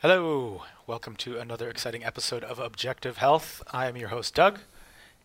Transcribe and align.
Hello, 0.00 0.62
welcome 0.86 1.16
to 1.16 1.40
another 1.40 1.68
exciting 1.68 2.04
episode 2.04 2.44
of 2.44 2.60
Objective 2.60 3.16
Health. 3.16 3.64
I 3.72 3.88
am 3.88 3.96
your 3.96 4.10
host, 4.10 4.32
Doug, 4.32 4.60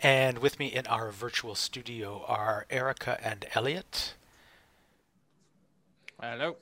and 0.01 0.39
with 0.39 0.57
me 0.57 0.65
in 0.65 0.87
our 0.87 1.11
virtual 1.11 1.53
studio 1.53 2.25
are 2.27 2.65
Erica 2.71 3.19
and 3.23 3.45
Elliot. 3.53 4.15
Hello. 6.19 6.55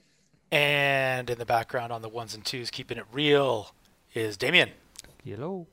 And 0.51 1.29
in 1.29 1.37
the 1.37 1.45
background 1.45 1.93
on 1.93 2.01
the 2.01 2.09
ones 2.09 2.35
and 2.35 2.43
twos, 2.43 2.69
keeping 2.69 2.97
it 2.97 3.05
real, 3.13 3.73
is 4.13 4.35
Damien. 4.35 4.71
Hello. 5.23 5.67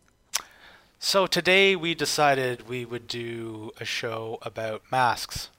So 1.00 1.26
today 1.26 1.74
we 1.74 1.96
decided 1.96 2.68
we 2.68 2.84
would 2.84 3.08
do 3.08 3.72
a 3.80 3.84
show 3.84 4.38
about 4.42 4.82
masks. 4.92 5.50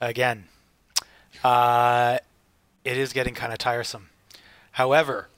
Again, 0.00 0.46
uh, 1.44 2.18
it 2.84 2.98
is 2.98 3.12
getting 3.12 3.34
kind 3.34 3.52
of 3.52 3.60
tiresome. 3.60 4.08
However, 4.72 5.28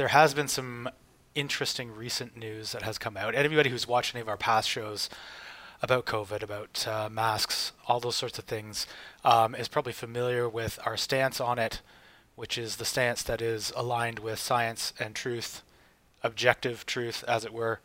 there 0.00 0.08
has 0.08 0.32
been 0.32 0.48
some 0.48 0.88
interesting 1.34 1.94
recent 1.94 2.34
news 2.34 2.72
that 2.72 2.80
has 2.80 2.96
come 2.96 3.18
out. 3.18 3.34
Anybody 3.34 3.68
who's 3.68 3.86
watched 3.86 4.14
any 4.14 4.22
of 4.22 4.30
our 4.30 4.36
past 4.38 4.66
shows 4.66 5.10
about 5.82 6.06
COVID, 6.06 6.42
about 6.42 6.88
uh, 6.88 7.10
masks, 7.10 7.72
all 7.86 8.00
those 8.00 8.16
sorts 8.16 8.38
of 8.38 8.46
things, 8.46 8.86
um, 9.26 9.54
is 9.54 9.68
probably 9.68 9.92
familiar 9.92 10.48
with 10.48 10.78
our 10.86 10.96
stance 10.96 11.38
on 11.38 11.58
it, 11.58 11.82
which 12.34 12.56
is 12.56 12.76
the 12.76 12.86
stance 12.86 13.22
that 13.24 13.42
is 13.42 13.74
aligned 13.76 14.20
with 14.20 14.38
science 14.38 14.94
and 14.98 15.14
truth, 15.14 15.60
objective 16.22 16.86
truth, 16.86 17.22
as 17.28 17.44
it 17.44 17.52
were, 17.52 17.80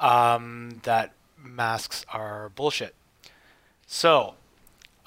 um, 0.00 0.80
that 0.84 1.12
masks 1.36 2.06
are 2.14 2.48
bullshit. 2.48 2.94
So, 3.86 4.36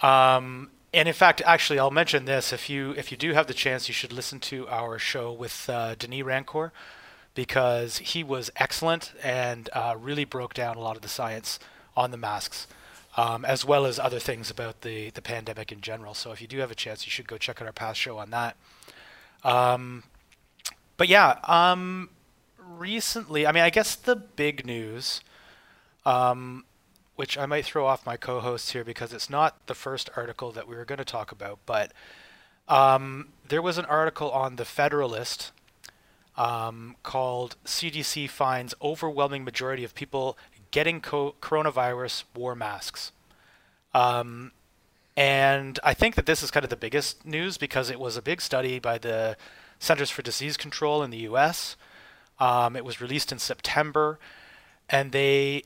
um, 0.03 0.69
and 0.95 1.09
in 1.09 1.13
fact, 1.13 1.41
actually, 1.45 1.77
I'll 1.77 1.91
mention 1.91 2.23
this. 2.23 2.53
If 2.53 2.69
you 2.69 2.91
if 2.91 3.11
you 3.11 3.17
do 3.17 3.33
have 3.33 3.47
the 3.47 3.53
chance, 3.53 3.89
you 3.89 3.93
should 3.93 4.13
listen 4.13 4.39
to 4.41 4.65
our 4.69 4.97
show 4.97 5.31
with 5.33 5.69
uh, 5.69 5.95
Denis 5.95 6.23
Rancourt 6.23 6.71
because 7.33 7.97
he 7.97 8.23
was 8.23 8.49
excellent 8.55 9.11
and 9.21 9.69
uh, 9.73 9.95
really 9.99 10.23
broke 10.23 10.53
down 10.53 10.77
a 10.77 10.79
lot 10.79 10.95
of 10.95 11.01
the 11.01 11.09
science 11.09 11.59
on 11.97 12.11
the 12.11 12.17
masks, 12.17 12.65
um, 13.17 13.43
as 13.43 13.65
well 13.65 13.85
as 13.85 13.99
other 13.99 14.19
things 14.19 14.49
about 14.49 14.81
the 14.81 15.09
the 15.09 15.21
pandemic 15.21 15.69
in 15.69 15.81
general. 15.81 16.13
So 16.13 16.31
if 16.31 16.41
you 16.41 16.47
do 16.47 16.59
have 16.59 16.71
a 16.71 16.75
chance, 16.75 17.05
you 17.05 17.11
should 17.11 17.27
go 17.27 17.37
check 17.37 17.61
out 17.61 17.67
our 17.67 17.73
past 17.73 17.99
show 17.99 18.17
on 18.17 18.29
that. 18.29 18.55
Um, 19.43 20.03
but 20.95 21.09
yeah, 21.09 21.39
um, 21.43 22.09
recently, 22.57 23.45
I 23.45 23.51
mean, 23.51 23.63
I 23.63 23.69
guess 23.69 23.95
the 23.97 24.15
big 24.15 24.65
news. 24.65 25.19
Um, 26.05 26.63
which 27.15 27.37
I 27.37 27.45
might 27.45 27.65
throw 27.65 27.85
off 27.85 28.05
my 28.05 28.17
co-hosts 28.17 28.71
here 28.71 28.83
because 28.83 29.13
it's 29.13 29.29
not 29.29 29.65
the 29.67 29.75
first 29.75 30.09
article 30.15 30.51
that 30.51 30.67
we 30.67 30.75
were 30.75 30.85
going 30.85 30.97
to 30.97 31.05
talk 31.05 31.31
about, 31.31 31.59
but 31.65 31.91
um, 32.67 33.29
there 33.47 33.61
was 33.61 33.77
an 33.77 33.85
article 33.85 34.31
on 34.31 34.55
the 34.55 34.65
Federalist 34.65 35.51
um, 36.37 36.95
called 37.03 37.55
"CDC 37.65 38.29
finds 38.29 38.73
overwhelming 38.81 39.43
majority 39.43 39.83
of 39.83 39.95
people 39.95 40.37
getting 40.71 40.99
co- 40.99 41.35
coronavirus 41.41 42.25
wore 42.35 42.55
masks," 42.55 43.11
um, 43.93 44.51
and 45.15 45.79
I 45.83 45.93
think 45.93 46.15
that 46.15 46.25
this 46.25 46.43
is 46.43 46.51
kind 46.51 46.63
of 46.63 46.69
the 46.69 46.75
biggest 46.75 47.25
news 47.25 47.57
because 47.57 47.89
it 47.89 47.99
was 47.99 48.17
a 48.17 48.21
big 48.21 48.41
study 48.41 48.79
by 48.79 48.97
the 48.97 49.37
Centers 49.79 50.09
for 50.09 50.21
Disease 50.21 50.57
Control 50.57 51.03
in 51.03 51.11
the 51.11 51.19
U.S. 51.19 51.77
Um, 52.39 52.75
it 52.75 52.83
was 52.83 52.99
released 52.99 53.31
in 53.31 53.39
September, 53.39 54.19
and 54.89 55.11
they 55.13 55.63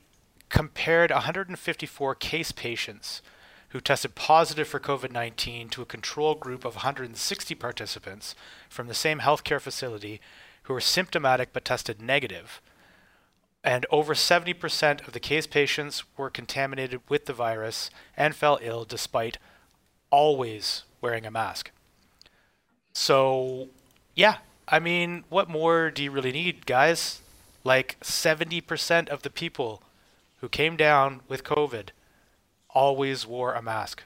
compared 0.50 1.10
154 1.10 2.14
case 2.16 2.52
patients 2.52 3.22
who 3.70 3.80
tested 3.80 4.14
positive 4.14 4.68
for 4.68 4.80
COVID 4.80 5.12
19 5.12 5.68
to 5.70 5.82
a 5.82 5.86
control 5.86 6.34
group 6.34 6.64
of 6.64 6.74
160 6.74 7.54
participants 7.54 8.34
from 8.68 8.88
the 8.88 8.94
same 8.94 9.20
healthcare 9.20 9.60
facility 9.60 10.20
who 10.64 10.74
were 10.74 10.80
symptomatic 10.80 11.52
but 11.52 11.64
tested 11.64 12.02
negative. 12.02 12.60
And 13.62 13.86
over 13.90 14.14
70% 14.14 15.06
of 15.06 15.12
the 15.12 15.20
case 15.20 15.46
patients 15.46 16.02
were 16.16 16.30
contaminated 16.30 17.00
with 17.08 17.26
the 17.26 17.32
virus 17.32 17.90
and 18.16 18.34
fell 18.34 18.58
ill 18.62 18.84
despite 18.84 19.38
always 20.10 20.84
wearing 21.00 21.26
a 21.26 21.30
mask. 21.30 21.70
So, 22.92 23.68
yeah, 24.16 24.38
I 24.66 24.80
mean, 24.80 25.24
what 25.28 25.48
more 25.48 25.90
do 25.90 26.02
you 26.02 26.10
really 26.10 26.32
need, 26.32 26.66
guys? 26.66 27.20
Like 27.62 27.98
70% 28.00 29.08
of 29.08 29.22
the 29.22 29.30
people 29.30 29.82
who 30.40 30.48
came 30.48 30.76
down 30.76 31.20
with 31.28 31.44
COVID 31.44 31.90
always 32.70 33.26
wore 33.26 33.54
a 33.54 33.62
mask. 33.62 34.04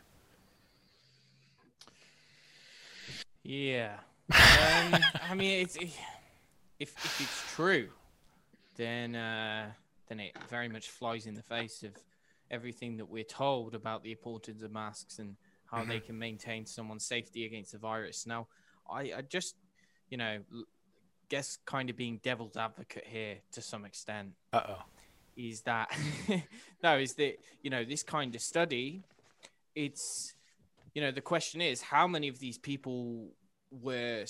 Yeah. 3.43 3.99
Um, 4.33 4.97
I 5.31 5.35
mean, 5.35 5.63
it's 5.63 5.77
if 5.77 5.99
if 6.81 7.21
it's 7.21 7.55
true, 7.55 7.89
then 8.77 9.15
uh, 9.15 9.71
then 10.09 10.21
it 10.21 10.37
very 10.49 10.69
much 10.69 10.89
flies 10.89 11.27
in 11.27 11.35
the 11.35 11.43
face 11.43 11.83
of 11.83 11.93
everything 12.51 12.97
that 12.97 13.07
we're 13.07 13.25
told 13.25 13.75
about 13.75 14.03
the 14.03 14.13
importance 14.13 14.63
of 14.63 14.73
masks 14.73 15.19
and 15.19 15.37
how 15.67 15.79
mm-hmm. 15.79 15.91
they 15.91 16.01
can 16.01 16.19
maintain 16.19 16.67
someone's 16.67 17.05
safety 17.05 17.45
against 17.45 17.73
the 17.73 17.79
virus. 17.79 18.27
Now, 18.27 18.47
I, 18.91 19.01
I 19.17 19.23
just, 19.29 19.57
you 20.09 20.17
know, 20.17 20.39
guess 21.29 21.59
kind 21.65 21.91
of 21.91 21.97
being 21.97 22.21
devil's 22.23 22.57
advocate 22.57 23.05
here 23.07 23.37
to 23.53 23.61
some 23.61 23.85
extent. 23.85 24.31
Uh 24.53 24.63
oh 24.71 24.83
is 25.37 25.63
that 25.63 25.91
no 26.83 26.99
is 26.99 27.15
that 27.15 27.35
you 27.63 27.71
know 27.71 27.85
this 27.85 28.03
kind 28.03 28.35
of 28.35 28.41
study 28.41 29.03
it's 29.75 30.35
you 30.95 31.03
know 31.03 31.11
the 31.11 31.21
question 31.21 31.61
is 31.61 31.81
how 31.81 32.07
many 32.07 32.29
of 32.29 32.39
these 32.39 32.59
people 32.59 33.29
were 33.71 34.25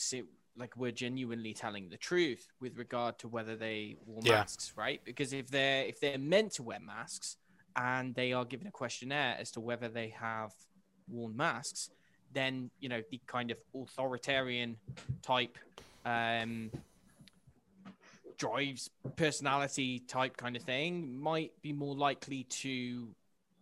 like 0.57 0.77
were 0.77 0.91
genuinely 0.91 1.53
telling 1.53 1.89
the 1.89 1.97
truth 1.97 2.47
with 2.61 2.77
regard 2.77 3.19
to 3.19 3.29
whether 3.29 3.57
they 3.57 3.97
wore 4.07 4.21
yeah. 4.25 4.39
masks 4.39 4.73
right 4.77 5.01
because 5.05 5.33
if 5.33 5.49
they're 5.49 5.85
if 5.85 6.01
they're 6.01 6.19
meant 6.19 6.53
to 6.53 6.63
wear 6.63 6.81
masks 6.81 7.37
and 7.77 8.15
they 8.15 8.33
are 8.33 8.45
given 8.45 8.67
a 8.67 8.71
questionnaire 8.71 9.37
as 9.39 9.51
to 9.51 9.61
whether 9.61 9.89
they 9.89 10.09
have 10.09 10.53
worn 11.09 11.37
masks 11.37 11.91
then 12.33 12.71
you 12.81 12.89
know 12.89 13.03
the 13.11 13.21
kind 13.27 13.51
of 13.51 13.59
authoritarian 13.75 14.77
type 15.23 15.59
um 16.05 16.71
drives 18.45 18.91
personality 19.17 20.01
type 20.01 20.37
kind 20.37 20.57
of 20.57 20.63
thing 20.63 21.19
might 21.19 21.53
be 21.63 21.73
more 21.73 21.95
likely 21.95 22.45
to 22.45 23.09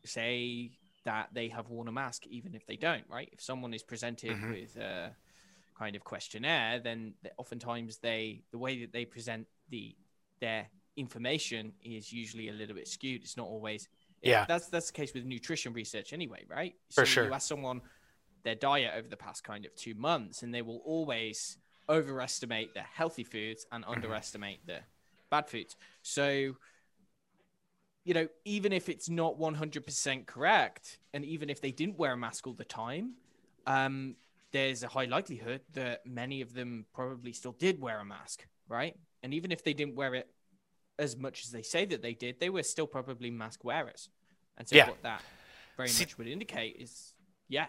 say 0.04 0.70
that 1.04 1.28
they 1.32 1.48
have 1.48 1.68
worn 1.68 1.88
a 1.88 1.92
mask 1.92 2.26
even 2.26 2.54
if 2.54 2.66
they 2.66 2.76
don't 2.76 3.04
right? 3.08 3.28
If 3.32 3.40
someone 3.40 3.74
is 3.74 3.82
presented 3.82 4.32
mm-hmm. 4.32 4.50
with 4.50 4.76
a 4.76 5.14
kind 5.78 5.94
of 5.94 6.02
questionnaire 6.02 6.80
then 6.80 7.14
oftentimes 7.38 7.98
they 7.98 8.42
the 8.50 8.58
way 8.58 8.80
that 8.80 8.92
they 8.92 9.04
present 9.04 9.46
the 9.70 9.94
their 10.40 10.66
information 10.96 11.72
is 11.84 12.12
usually 12.12 12.48
a 12.48 12.52
little 12.52 12.74
bit 12.74 12.88
skewed. 12.88 13.22
It's 13.22 13.36
not 13.36 13.46
always 13.46 13.88
yeah 14.22 14.44
that's 14.48 14.66
that's 14.66 14.88
the 14.88 14.92
case 14.92 15.14
with 15.14 15.24
nutrition 15.24 15.72
research 15.72 16.12
anyway 16.12 16.44
right? 16.48 16.74
For 16.90 17.02
so 17.02 17.04
sure. 17.04 17.24
you 17.26 17.34
ask 17.34 17.48
someone 17.48 17.82
their 18.42 18.56
diet 18.56 18.92
over 18.96 19.06
the 19.06 19.16
past 19.16 19.44
kind 19.44 19.64
of 19.64 19.74
two 19.76 19.94
months 19.94 20.42
and 20.42 20.52
they 20.52 20.62
will 20.62 20.82
always 20.84 21.58
overestimate 21.92 22.74
the 22.74 22.80
healthy 22.80 23.24
foods 23.24 23.66
and 23.70 23.84
mm-hmm. 23.84 23.92
underestimate 23.92 24.66
the 24.66 24.80
bad 25.30 25.48
foods. 25.48 25.76
So, 26.02 26.56
you 28.04 28.14
know, 28.14 28.26
even 28.44 28.72
if 28.72 28.88
it's 28.88 29.08
not 29.08 29.38
100% 29.38 30.26
correct, 30.26 30.98
and 31.12 31.24
even 31.24 31.50
if 31.50 31.60
they 31.60 31.70
didn't 31.70 31.98
wear 31.98 32.12
a 32.12 32.16
mask 32.16 32.46
all 32.46 32.54
the 32.54 32.64
time, 32.64 33.12
um, 33.66 34.16
there's 34.50 34.82
a 34.82 34.88
high 34.88 35.04
likelihood 35.04 35.60
that 35.74 36.04
many 36.06 36.40
of 36.40 36.54
them 36.54 36.86
probably 36.92 37.32
still 37.32 37.52
did 37.52 37.80
wear 37.80 38.00
a 38.00 38.04
mask, 38.04 38.46
right? 38.68 38.96
And 39.22 39.32
even 39.34 39.52
if 39.52 39.62
they 39.62 39.72
didn't 39.72 39.94
wear 39.94 40.14
it 40.14 40.28
as 40.98 41.16
much 41.16 41.44
as 41.44 41.50
they 41.50 41.62
say 41.62 41.84
that 41.86 42.02
they 42.02 42.14
did, 42.14 42.40
they 42.40 42.50
were 42.50 42.62
still 42.62 42.86
probably 42.86 43.30
mask 43.30 43.64
wearers. 43.64 44.08
And 44.58 44.68
so, 44.68 44.76
yeah. 44.76 44.88
what 44.88 45.02
that 45.02 45.22
very 45.76 45.88
See, 45.88 46.04
much 46.04 46.18
would 46.18 46.26
indicate 46.26 46.76
is, 46.78 47.14
yeah. 47.48 47.66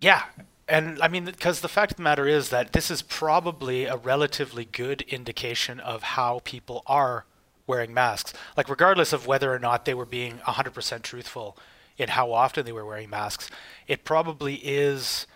Yeah, 0.00 0.24
and 0.68 1.00
I 1.02 1.08
mean, 1.08 1.24
because 1.24 1.60
the 1.60 1.68
fact 1.68 1.92
of 1.92 1.96
the 1.96 2.02
matter 2.02 2.26
is 2.26 2.50
that 2.50 2.72
this 2.72 2.90
is 2.90 3.02
probably 3.02 3.84
a 3.84 3.96
relatively 3.96 4.64
good 4.64 5.02
indication 5.02 5.80
of 5.80 6.02
how 6.02 6.40
people 6.44 6.82
are 6.86 7.24
wearing 7.66 7.94
masks. 7.94 8.32
Like, 8.56 8.68
regardless 8.68 9.12
of 9.12 9.26
whether 9.26 9.52
or 9.52 9.58
not 9.58 9.84
they 9.84 9.94
were 9.94 10.06
being 10.06 10.38
100% 10.38 11.02
truthful 11.02 11.56
in 11.96 12.10
how 12.10 12.32
often 12.32 12.64
they 12.64 12.72
were 12.72 12.84
wearing 12.84 13.10
masks, 13.10 13.50
it 13.86 14.04
probably 14.04 14.56
is 14.56 15.26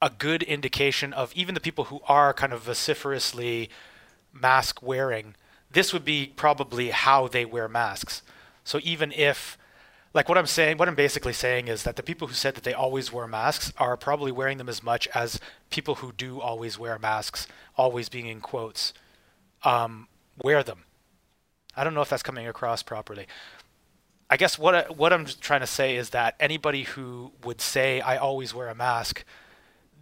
a 0.00 0.10
good 0.10 0.42
indication 0.42 1.12
of 1.12 1.32
even 1.34 1.54
the 1.54 1.60
people 1.60 1.84
who 1.84 2.00
are 2.08 2.34
kind 2.34 2.52
of 2.52 2.62
vociferously 2.62 3.70
mask 4.32 4.82
wearing. 4.82 5.34
This 5.70 5.92
would 5.92 6.04
be 6.04 6.32
probably 6.34 6.90
how 6.90 7.28
they 7.28 7.44
wear 7.44 7.68
masks. 7.68 8.22
So 8.64 8.80
even 8.82 9.12
if 9.12 9.56
like 10.14 10.28
what 10.28 10.36
I'm 10.36 10.46
saying, 10.46 10.76
what 10.76 10.88
I'm 10.88 10.94
basically 10.94 11.32
saying 11.32 11.68
is 11.68 11.84
that 11.84 11.96
the 11.96 12.02
people 12.02 12.28
who 12.28 12.34
said 12.34 12.54
that 12.54 12.64
they 12.64 12.74
always 12.74 13.12
wear 13.12 13.26
masks 13.26 13.72
are 13.78 13.96
probably 13.96 14.30
wearing 14.30 14.58
them 14.58 14.68
as 14.68 14.82
much 14.82 15.08
as 15.14 15.40
people 15.70 15.96
who 15.96 16.12
do 16.12 16.40
always 16.40 16.78
wear 16.78 16.98
masks, 16.98 17.46
always 17.76 18.08
being 18.08 18.26
in 18.26 18.40
quotes, 18.40 18.92
um, 19.64 20.08
wear 20.42 20.62
them. 20.62 20.84
I 21.74 21.84
don't 21.84 21.94
know 21.94 22.02
if 22.02 22.10
that's 22.10 22.22
coming 22.22 22.46
across 22.46 22.82
properly. 22.82 23.26
I 24.28 24.36
guess 24.36 24.58
what 24.58 24.74
I, 24.74 24.82
what 24.84 25.12
I'm 25.12 25.26
trying 25.26 25.60
to 25.60 25.66
say 25.66 25.96
is 25.96 26.10
that 26.10 26.36
anybody 26.40 26.82
who 26.84 27.32
would 27.44 27.60
say 27.60 28.00
I 28.00 28.16
always 28.16 28.54
wear 28.54 28.68
a 28.68 28.74
mask, 28.74 29.24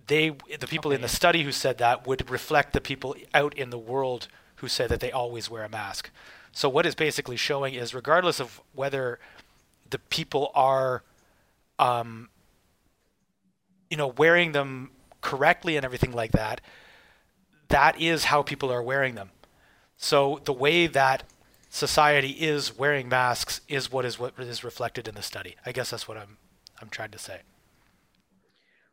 they 0.07 0.31
the 0.59 0.67
people 0.67 0.91
Okay, 0.91 0.97
in 0.97 1.03
the 1.03 1.09
study 1.09 1.45
who 1.45 1.53
said 1.53 1.79
that 1.79 2.07
would 2.07 2.29
reflect 2.31 2.73
the 2.73 2.81
people 2.81 3.15
out 3.33 3.57
in 3.57 3.71
the 3.71 3.79
world 3.79 4.27
who 4.57 4.69
say 4.69 4.87
that 4.87 5.01
they 5.01 5.12
always 5.12 5.49
wear 5.49 5.65
a 5.65 5.69
mask. 5.69 6.11
So 6.53 6.69
what 6.69 6.85
it's 6.85 6.95
basically 6.95 7.37
showing 7.37 7.75
is 7.75 7.95
regardless 7.95 8.41
of 8.41 8.61
whether 8.75 9.21
the 9.91 9.99
people 9.99 10.51
are 10.55 11.03
um, 11.79 12.29
you 13.91 13.97
know 13.97 14.09
wearing 14.09 14.53
them 14.53 14.91
correctly 15.21 15.77
and 15.77 15.85
everything 15.85 16.13
like 16.13 16.33
that, 16.33 16.61
that 17.69 18.01
is 18.01 18.25
how 18.25 18.43
people 18.43 18.73
are 18.73 18.83
wearing 18.83 19.15
them. 19.15 19.31
So 19.97 20.41
the 20.45 20.53
way 20.53 20.87
that 20.87 21.25
society 21.69 22.31
is 22.31 22.77
wearing 22.77 23.09
masks 23.09 23.61
is 23.69 23.93
what 23.93 24.05
is 24.05 24.19
what 24.19 24.39
is 24.39 24.65
reflected 24.65 25.09
in 25.09 25.15
the 25.15 25.23
study. 25.23 25.57
I 25.67 25.73
guess 25.73 25.91
that's 25.91 26.09
what 26.09 26.17
I'm 26.17 26.39
I'm 26.81 26.89
trying 26.89 27.11
to 27.11 27.19
say. 27.19 27.41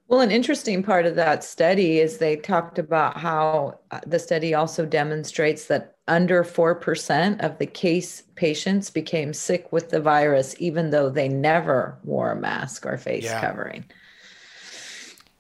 Well, 0.08 0.22
an 0.22 0.32
interesting 0.32 0.84
part 0.84 1.06
of 1.06 1.16
that 1.16 1.44
study 1.44 2.00
is 2.00 2.18
they 2.18 2.38
talked 2.38 2.80
about 2.80 3.18
how 3.18 3.80
uh, 3.92 4.00
the 4.08 4.20
study 4.20 4.54
also 4.54 4.86
demonstrates 4.86 5.66
that 5.68 5.97
under 6.08 6.44
4% 6.44 7.44
of 7.44 7.58
the 7.58 7.66
case 7.66 8.24
patients 8.36 8.90
became 8.90 9.34
sick 9.34 9.72
with 9.72 9.90
the 9.90 10.00
virus, 10.00 10.56
even 10.60 10.90
though 10.92 11.10
they 11.10 11.28
never 11.28 11.98
wore 12.04 12.32
a 12.32 12.36
mask 12.36 12.86
or 12.86 12.98
face 12.98 13.26
Yeah. 13.26 13.42
covering. 13.42 13.86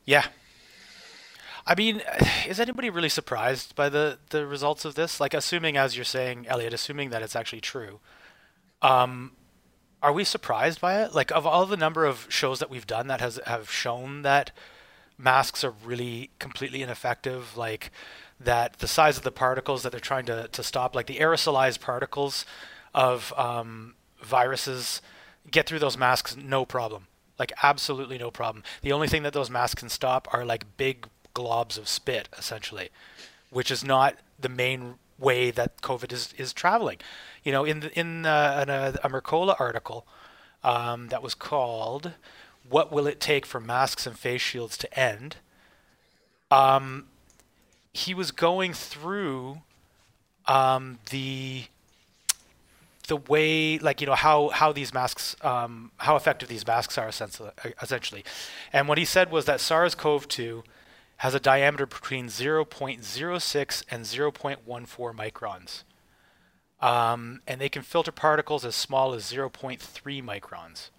Yeah. 0.06 0.26
I 1.66 1.76
mean, 1.76 2.02
is 2.48 2.60
anybody 2.60 2.90
really 2.90 3.10
surprised 3.10 3.76
by 3.76 3.90
the 3.90 4.20
the 4.30 4.46
results 4.46 4.86
of 4.86 4.96
this? 4.96 5.20
Like, 5.20 5.34
assuming, 5.34 5.78
as 5.78 5.96
you're 5.96 6.06
saying, 6.06 6.48
Elliot, 6.48 6.74
assuming 6.74 7.10
that 7.10 7.22
it's 7.22 7.36
actually 7.36 7.62
true, 7.62 8.00
um, 8.82 9.34
are 10.02 10.14
we 10.14 10.24
surprised 10.24 10.80
by 10.80 11.02
it? 11.04 11.14
Like, 11.14 11.32
of 11.32 11.46
all 11.46 11.66
the 11.66 11.78
number 11.78 12.06
of 12.06 12.28
shows 12.30 12.60
that 12.60 12.70
we've 12.70 12.88
done 12.88 13.08
that 13.08 13.20
has 13.22 13.40
have 13.46 13.70
shown 13.72 14.22
that 14.22 14.52
masks 15.18 15.64
are 15.64 15.74
really 15.84 16.30
completely 16.40 16.82
ineffective, 16.82 17.58
like 17.58 17.92
that 18.40 18.80
the 18.80 18.88
size 18.88 19.18
of 19.18 19.24
the 19.24 19.32
particles 19.32 19.84
that 19.84 19.92
they're 19.92 20.00
trying 20.00 20.26
to, 20.26 20.48
to 20.50 20.64
stop, 20.64 20.96
like 20.96 21.08
the 21.08 21.18
aerosolized 21.18 21.80
particles 21.82 22.46
of 22.94 23.34
um, 23.38 23.96
viruses, 24.22 25.02
get 25.50 25.68
through 25.68 25.80
those 25.80 25.98
masks 25.98 26.36
no 26.36 26.66
problem. 26.66 27.08
Like 27.40 27.52
absolutely 27.64 28.18
no 28.18 28.32
problem. 28.32 28.64
The 28.82 28.92
only 28.92 29.08
thing 29.08 29.24
that 29.24 29.34
those 29.34 29.50
masks 29.50 29.80
can 29.80 29.90
stop 29.90 30.28
are 30.32 30.46
like 30.46 30.78
big 30.78 31.08
globs 31.36 31.78
of 31.78 31.88
spit, 31.88 32.30
essentially, 32.38 32.90
which 33.50 33.70
is 33.70 33.84
not 33.84 34.16
the 34.40 34.50
main 34.50 34.96
way 35.20 35.52
that 35.52 35.82
COVID 35.82 36.12
is, 36.12 36.34
is 36.38 36.54
traveling. 36.54 36.98
You 37.44 37.52
know, 37.52 37.64
in 37.64 37.82
the, 37.82 38.00
in, 38.00 38.26
uh, 38.26 38.96
a, 39.04 39.08
a 39.08 39.10
Mercola 39.10 39.60
article 39.60 40.08
um, 40.64 41.10
that 41.10 41.22
was 41.22 41.36
called 41.36 42.14
"What 42.68 42.92
Will 42.92 43.08
It 43.08 43.20
Take 43.20 43.46
for 43.46 43.60
Masks 43.60 44.08
and 44.08 44.18
Face 44.18 44.42
Shields 44.42 44.78
to 44.78 45.00
End," 45.00 45.38
um, 46.50 47.06
he 47.98 48.14
was 48.14 48.32
going 48.32 48.74
through 48.74 49.62
um, 50.46 51.00
the 51.10 51.64
the 53.08 53.18
way 53.18 53.80
like 53.80 54.02
you 54.02 54.08
know 54.08 54.16
how 54.16 54.50
how 54.50 54.72
these 54.72 54.94
masks 54.94 55.36
um, 55.42 55.92
how 55.98 56.16
effective 56.16 56.50
these 56.50 56.66
masks 56.68 56.98
are 56.98 57.08
essentially 57.08 58.24
and 58.72 58.88
what 58.88 58.98
he 58.98 59.06
said 59.06 59.32
was 59.32 59.46
that 59.46 59.60
SARS-CoV-2 59.60 60.64
has 61.18 61.34
a 61.34 61.40
diameter 61.40 61.86
between 61.86 62.28
0.06 62.28 63.84
and 63.90 64.06
0.14 64.06 65.16
microns. 65.16 65.84
Um, 66.80 67.42
and 67.48 67.60
they 67.60 67.70
can 67.70 67.82
filter 67.82 68.12
particles 68.12 68.64
as 68.64 68.76
small 68.76 69.16
as 69.16 69.24
0.3 69.24 69.80
microns. 70.24 70.90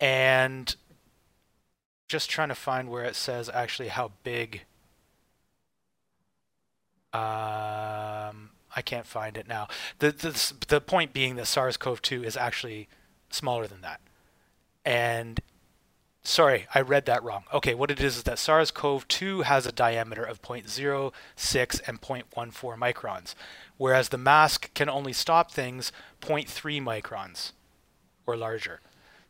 And 0.00 0.74
just 2.08 2.30
trying 2.30 2.48
to 2.48 2.54
find 2.54 2.88
where 2.88 3.04
it 3.04 3.16
says 3.16 3.50
actually 3.52 3.88
how 3.88 4.12
big 4.22 4.62
um, 7.16 8.50
I 8.74 8.82
can't 8.84 9.06
find 9.06 9.36
it 9.36 9.48
now. 9.48 9.68
The, 10.00 10.10
the 10.10 10.52
the 10.68 10.80
point 10.80 11.12
being 11.12 11.36
that 11.36 11.46
SARS-CoV-2 11.46 12.24
is 12.24 12.36
actually 12.36 12.88
smaller 13.30 13.66
than 13.66 13.80
that. 13.80 14.00
And 14.84 15.40
sorry, 16.22 16.66
I 16.74 16.82
read 16.82 17.06
that 17.06 17.22
wrong. 17.22 17.44
Okay, 17.54 17.74
what 17.74 17.90
it 17.90 18.00
is 18.00 18.18
is 18.18 18.22
that 18.24 18.38
SARS-CoV-2 18.38 19.44
has 19.44 19.66
a 19.66 19.72
diameter 19.72 20.22
of 20.22 20.42
0.06 20.42 21.12
and 21.88 22.00
0.14 22.00 22.78
microns, 22.78 23.34
whereas 23.78 24.10
the 24.10 24.18
mask 24.18 24.72
can 24.74 24.90
only 24.90 25.12
stop 25.12 25.50
things 25.50 25.90
0.3 26.20 26.82
microns 26.82 27.52
or 28.26 28.36
larger. 28.36 28.80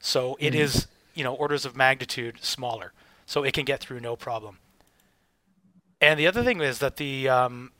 So 0.00 0.37
it 0.41 0.55
is, 0.55 0.88
you 1.15 1.23
know, 1.23 1.35
orders 1.35 1.65
of 1.65 1.77
magnitude 1.77 2.43
smaller. 2.43 2.93
So 3.27 3.44
it 3.44 3.55
can 3.55 3.65
get 3.65 3.81
through 3.81 4.00
no 4.00 4.17
problem. 4.17 4.59
And 6.00 6.21
the 6.21 6.27
other 6.27 6.44
thing 6.44 6.61
is 6.61 6.79
that 6.81 6.97
the 6.97 7.29
um, 7.29 7.73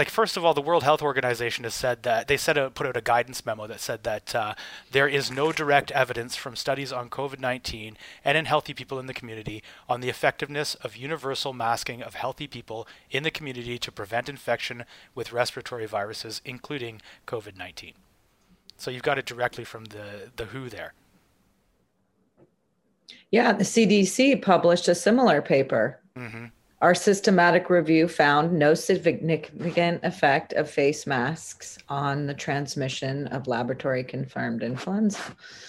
like 0.00 0.08
first 0.08 0.38
of 0.38 0.46
all, 0.46 0.54
the 0.54 0.62
World 0.62 0.82
Health 0.82 1.02
Organization 1.02 1.64
has 1.64 1.74
said 1.74 2.04
that 2.04 2.26
they 2.26 2.38
said 2.38 2.56
a, 2.56 2.70
put 2.70 2.86
out 2.86 2.96
a 2.96 3.02
guidance 3.02 3.44
memo 3.44 3.66
that 3.66 3.80
said 3.80 4.02
that 4.04 4.34
uh, 4.34 4.54
there 4.90 5.06
is 5.06 5.30
no 5.30 5.52
direct 5.52 5.90
evidence 5.90 6.36
from 6.36 6.56
studies 6.56 6.90
on 6.90 7.10
COVID-19 7.10 7.96
and 8.24 8.38
in 8.38 8.46
healthy 8.46 8.72
people 8.72 8.98
in 8.98 9.04
the 9.04 9.12
community 9.12 9.62
on 9.90 10.00
the 10.00 10.08
effectiveness 10.08 10.74
of 10.76 10.96
universal 10.96 11.52
masking 11.52 12.02
of 12.02 12.14
healthy 12.14 12.46
people 12.46 12.88
in 13.10 13.24
the 13.24 13.30
community 13.30 13.78
to 13.78 13.92
prevent 13.92 14.30
infection 14.30 14.86
with 15.14 15.34
respiratory 15.34 15.84
viruses, 15.84 16.40
including 16.46 17.02
COVID-19. 17.26 17.92
So 18.78 18.90
you've 18.90 19.02
got 19.02 19.18
it 19.18 19.26
directly 19.26 19.64
from 19.64 19.84
the 19.84 20.30
the 20.34 20.46
WHO 20.46 20.70
there. 20.70 20.94
Yeah, 23.30 23.52
the 23.52 23.64
CDC 23.64 24.40
published 24.40 24.88
a 24.88 24.94
similar 24.94 25.42
paper. 25.42 26.00
hmm 26.16 26.46
Our 26.80 26.94
systematic 26.94 27.68
review 27.68 28.08
found 28.08 28.52
no 28.58 28.72
significant 28.72 30.02
effect 30.02 30.54
of 30.54 30.70
face 30.70 31.06
masks 31.06 31.78
on 31.90 32.26
the 32.26 32.32
transmission 32.34 33.26
of 33.28 33.46
laboratory 33.46 34.02
confirmed 34.02 34.62
influenza. 34.62 35.20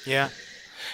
Yeah, 0.05 0.29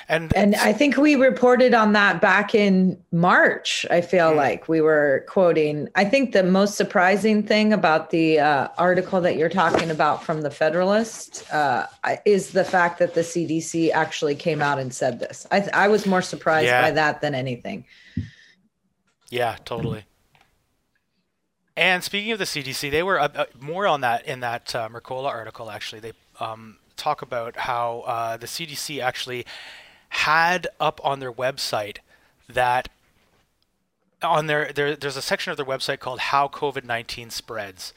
and 0.10 0.36
And 0.36 0.56
I 0.56 0.74
think 0.74 0.98
we 0.98 1.16
reported 1.16 1.76
on 1.76 1.94
that 1.94 2.20
back 2.20 2.56
in 2.56 2.98
March. 3.12 3.86
I 3.92 4.02
feel 4.02 4.32
Mm. 4.32 4.38
like 4.38 4.68
we 4.68 4.82
were 4.82 5.24
quoting. 5.30 5.88
I 5.94 6.04
think 6.04 6.32
the 6.32 6.42
most 6.42 6.78
surprising 6.78 7.44
thing 7.44 7.72
about 7.72 8.10
the 8.10 8.40
uh, 8.40 8.70
article 8.80 9.22
that 9.22 9.38
you're 9.38 9.50
talking 9.50 9.92
about 9.92 10.24
from 10.24 10.42
the 10.42 10.50
Federalist 10.50 11.44
uh, 11.54 11.86
is 12.26 12.54
the 12.54 12.64
fact 12.66 12.98
that 12.98 13.14
the 13.14 13.22
CDC 13.24 13.92
actually 13.92 14.34
came 14.34 14.64
out 14.64 14.80
and 14.80 14.92
said 14.92 15.20
this. 15.20 15.46
I, 15.52 15.60
th- 15.60 15.72
I 15.74 15.88
was 15.90 16.08
more 16.08 16.24
surprised 16.24 16.66
Yeah. 16.66 16.82
by 16.82 16.92
that 16.92 17.22
than 17.22 17.36
anything. 17.36 17.86
Yeah, 19.30 19.58
totally. 19.66 20.06
And 21.76 22.04
speaking 22.04 22.32
of 22.32 22.40
the 22.40 22.46
CDC, 22.46 22.90
they 22.90 23.04
were 23.04 23.20
uh, 23.20 23.30
uh, 23.36 23.46
more 23.60 23.86
on 23.86 24.02
that 24.02 24.26
in 24.26 24.40
that 24.40 24.74
uh, 24.74 24.90
Mercola 24.90 25.28
article. 25.28 25.70
Actually, 25.70 26.00
they 26.00 26.14
um, 26.40 26.78
talk 26.96 27.22
about 27.22 27.56
how 27.56 28.04
uh, 28.08 28.38
the 28.38 28.48
CDC 28.48 29.02
actually 29.02 29.46
had 30.10 30.68
up 30.80 31.00
on 31.04 31.20
their 31.20 31.32
website 31.32 31.98
that 32.50 32.90
on 34.24 34.48
their 34.48 34.72
there, 34.74 34.96
there's 34.96 35.18
a 35.18 35.22
section 35.22 35.52
of 35.52 35.58
their 35.58 35.66
website 35.66 36.00
called 36.00 36.20
"How 36.20 36.48
COVID-19 36.48 37.32
Spreads," 37.32 37.94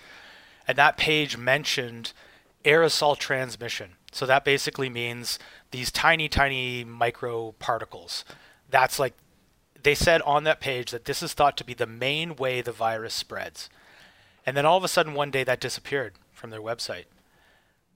and 0.69 0.77
that 0.77 0.99
page 0.99 1.39
mentioned 1.39 2.13
aerosol 2.65 3.17
transmission. 3.17 3.93
So 4.13 4.27
that 4.27 4.45
basically 4.45 4.91
means 4.91 5.39
these 5.71 5.91
tiny, 5.91 6.29
tiny 6.29 6.85
micro 6.85 7.53
particles. 7.53 8.25
That's 8.69 8.99
like 8.99 9.15
they 9.83 9.95
said 9.95 10.23
on 10.23 10.45
that 10.45 10.61
page 10.61 10.91
that 10.91 11.05
this 11.05 11.23
is 11.23 11.33
thought 11.33 11.57
to 11.59 11.65
be 11.65 11.75
the 11.75 11.87
main 11.87 12.37
way 12.37 12.61
the 12.61 12.73
virus 12.73 13.15
spreads. 13.15 13.69
And 14.47 14.57
then 14.57 14.67
all 14.67 14.77
of 14.77 14.85
a 14.85 14.89
sudden, 14.89 15.15
one 15.15 15.31
day, 15.31 15.45
that 15.45 15.61
disappeared 15.61 16.15
from 16.33 16.51
their 16.51 16.61
website. 16.61 17.05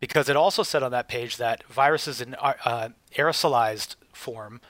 Because 0.00 0.28
it 0.28 0.36
also 0.36 0.62
said 0.62 0.82
on 0.82 0.90
that 0.92 1.08
page 1.08 1.36
that 1.38 1.64
viruses 1.64 2.20
in 2.20 2.34
uh, 2.34 2.54
uh, 2.64 2.88
aerosolized 3.16 3.96
form 4.12 4.60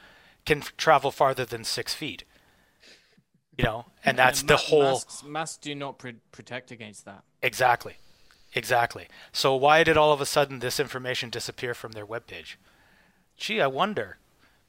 can 0.46 0.58
f- 0.58 0.76
travel 0.76 1.10
farther 1.10 1.44
than 1.44 1.64
six 1.64 1.94
feet. 1.94 2.24
You 3.58 3.64
know, 3.64 3.86
and 4.04 4.18
that's 4.18 4.40
And 4.40 4.50
the 4.50 4.56
whole. 4.56 4.82
Masks, 4.82 5.22
masks 5.24 5.56
do 5.58 5.74
not 5.74 5.98
pr- 5.98 6.10
protect 6.32 6.70
against 6.70 7.04
that. 7.04 7.22
Exactly. 7.42 7.96
Exactly. 8.54 9.08
So 9.32 9.54
why 9.56 9.82
did 9.82 9.96
all 9.96 10.12
of 10.12 10.20
a 10.20 10.26
sudden 10.26 10.60
this 10.60 10.78
information 10.78 11.30
disappear 11.30 11.74
from 11.74 11.92
their 11.92 12.06
webpage? 12.06 12.54
Gee, 13.36 13.60
I 13.60 13.66
wonder. 13.66 14.18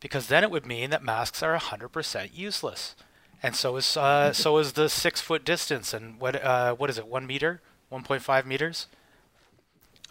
Because 0.05 0.27
then 0.27 0.43
it 0.43 0.51
would 0.51 0.67
mean 0.67 0.91
that 0.91 1.01
masks 1.03 1.41
are 1.41 1.57
100% 1.57 2.29
useless. 2.31 2.95
And 3.41 3.55
so 3.55 3.75
is 3.75 3.97
uh, 3.97 4.33
so 4.33 4.59
is 4.59 4.73
the 4.73 4.87
six 4.87 5.19
foot 5.19 5.43
distance 5.43 5.95
and 5.95 6.19
what 6.21 6.35
uh, 6.43 6.75
what 6.75 6.91
is 6.91 6.99
it 6.99 7.07
one 7.07 7.25
meter 7.25 7.59
1.5 7.91 8.45
meters 8.45 8.85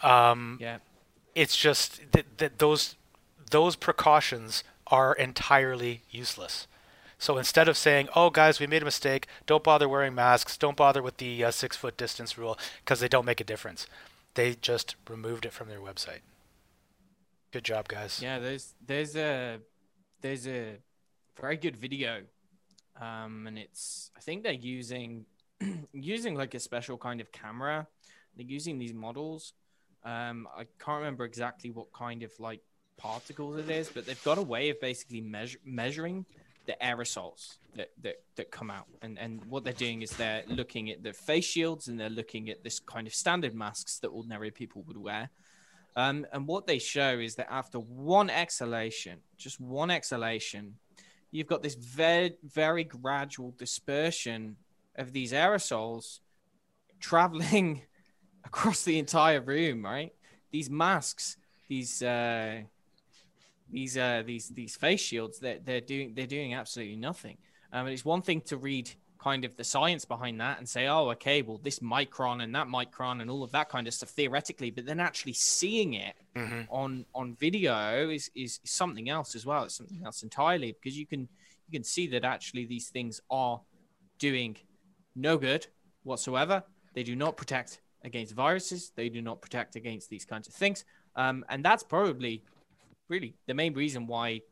um, 0.03 0.59
Yeah. 0.61 0.79
it's 1.37 1.57
just 1.57 2.11
that, 2.11 2.39
that 2.39 2.59
those 2.59 2.97
those 3.53 3.77
precautions 3.77 4.65
are 4.89 5.15
entirely 5.15 6.03
useless. 6.11 6.67
So 7.19 7.39
instead 7.39 7.69
of 7.69 7.77
saying, 7.77 8.09
"Oh, 8.17 8.31
guys, 8.31 8.59
we 8.59 8.67
made 8.67 8.83
a 8.83 8.85
mistake. 8.85 9.29
Don't 9.47 9.63
bother 9.63 9.89
wearing 9.89 10.15
masks. 10.17 10.57
Don't 10.57 10.77
bother 10.77 11.03
with 11.03 11.19
the 11.19 11.45
uh, 11.45 11.51
six 11.53 11.77
foot 11.77 11.97
distance 11.97 12.37
rule 12.37 12.59
because 12.85 12.99
they 12.99 13.09
don't 13.09 13.25
make 13.25 13.41
a 13.41 13.45
difference," 13.45 13.87
they 14.35 14.57
just 14.57 14.97
removed 15.09 15.47
it 15.47 15.53
from 15.53 15.69
their 15.69 15.79
website. 15.81 16.23
Good 17.53 17.65
job, 17.65 17.87
guys. 17.87 18.21
Yeah, 18.21 18.41
there's 18.41 18.75
there's 18.85 19.15
a 19.17 19.61
there's 20.25 20.49
a 20.49 20.79
very 21.39 21.59
good 21.59 21.77
video 21.77 22.23
um, 22.99 23.47
and 23.47 23.59
it's 23.59 24.11
I 24.17 24.21
think 24.21 24.43
they're 24.43 24.53
using 24.53 25.27
using 25.93 26.35
like 26.35 26.55
a 26.55 26.61
special 26.61 26.97
kind 26.97 27.21
of 27.21 27.31
camera. 27.31 27.87
They're 28.35 28.47
using 28.47 28.79
these 28.79 28.95
models. 28.95 29.53
Um, 30.03 30.49
I 30.57 30.65
can't 30.83 30.99
remember 30.99 31.25
exactly 31.27 31.71
what 31.71 31.93
kind 31.93 32.23
of 32.23 32.33
like 32.39 32.61
particles 32.97 33.59
it 33.59 33.71
is, 33.71 33.91
but 33.91 34.07
they've 34.07 34.25
got 34.25 34.39
a 34.39 34.43
way 34.43 34.71
of 34.71 34.81
basically 34.81 35.21
measure, 35.21 35.59
measuring 35.65 36.25
the 36.67 36.77
aerosols 36.83 37.57
that, 37.77 37.91
that, 38.03 38.17
that 38.37 38.51
come 38.51 38.71
out. 38.71 38.87
And, 39.03 39.19
and 39.19 39.45
what 39.47 39.65
they're 39.65 39.73
doing 39.73 40.03
is 40.03 40.11
they're 40.13 40.43
looking 40.47 40.91
at 40.91 41.03
the 41.03 41.13
face 41.13 41.45
shields 41.45 41.89
and 41.89 42.01
they're 42.01 42.11
looking 42.11 42.49
at 42.51 42.65
this 42.65 42.81
kind 42.81 43.07
of 43.07 43.15
standard 43.15 43.55
masks 43.55 43.99
that 43.99 44.09
ordinary 44.09 44.51
people 44.51 44.83
would 44.87 44.99
wear. 44.99 45.31
Um, 45.97 46.27
and 46.33 46.47
what 46.47 46.67
they 46.67 46.79
show 46.79 47.19
is 47.19 47.37
that 47.37 47.53
after 47.53 47.79
one 47.79 48.29
exhalation, 48.29 49.19
just 49.37 49.61
one 49.61 49.91
exhalation, 49.91 50.75
you've 51.31 51.47
got 51.47 51.63
this 51.63 51.75
very, 51.75 52.35
very 52.43 52.85
gradual 52.85 53.55
dispersion 53.57 54.57
of 54.97 55.13
these 55.13 55.33
aerosols 55.33 56.21
traveling 57.01 57.83
across 58.45 58.83
the 58.83 58.99
entire 58.99 59.41
room, 59.41 59.85
right? 59.85 60.13
These 60.51 60.71
masks, 60.71 61.37
these 61.69 62.03
uh, 62.03 62.63
these 63.71 63.97
uh, 63.97 64.23
these 64.25 64.49
these 64.49 64.77
face 64.77 65.01
shields, 65.01 65.39
they're, 65.39 65.59
they're 65.65 65.81
doing 65.81 66.15
they're 66.15 66.27
doing 66.27 66.55
absolutely 66.55 66.97
nothing. 66.97 67.39
Um, 67.73 67.87
and 67.87 67.93
it's 67.93 68.05
one 68.05 68.23
thing 68.23 68.41
to 68.43 68.57
read 68.57 68.91
kind 69.25 69.47
of 69.47 69.57
the 69.57 69.65
science 69.65 70.05
behind 70.05 70.39
that 70.39 70.59
and 70.59 70.69
say, 70.69 70.87
oh, 70.87 71.09
okay, 71.09 71.41
well, 71.41 71.59
this 71.63 71.79
micron 71.79 72.43
and 72.43 72.55
that 72.55 72.67
micron 72.67 73.23
and 73.23 73.31
all 73.31 73.43
of 73.43 73.51
that 73.53 73.71
kind 73.71 73.89
of 73.89 73.95
stuff 73.95 74.11
theoretically, 74.11 74.71
but 74.71 74.85
then 74.85 75.01
actually 75.01 75.33
seeing 75.33 75.95
it 75.95 76.15
mm-hmm. 76.37 76.61
on 76.69 77.07
on 77.15 77.35
video 77.35 78.11
is, 78.11 78.31
is 78.35 78.61
something 78.65 79.09
else 79.09 79.35
as 79.35 79.47
well. 79.47 79.65
It's 79.65 79.77
something 79.77 80.03
else 80.05 80.23
entirely 80.23 80.73
because 80.73 80.99
you 80.99 81.07
can 81.07 81.21
you 81.67 81.73
can 81.73 81.85
see 81.85 82.07
that 82.09 82.23
actually 82.25 82.67
these 82.67 82.89
things 82.91 83.23
are 83.31 83.63
doing 84.19 84.57
no 85.17 85.39
good 85.39 85.67
whatsoever. 86.03 86.63
They 86.93 87.03
do 87.03 87.17
not 87.17 87.39
protect 87.39 87.81
against 88.05 88.35
viruses. 88.35 88.93
They 88.95 89.09
do 89.09 89.23
not 89.23 89.41
protect 89.41 89.75
against 89.75 90.11
these 90.11 90.27
kinds 90.27 90.49
of 90.49 90.55
things. 90.55 90.85
Um, 91.17 91.47
and 91.49 91.65
that's 91.65 91.83
probably 91.83 92.45
really 93.09 93.35
the 93.47 93.55
main 93.55 93.73
reason 93.73 94.07
why 94.07 94.43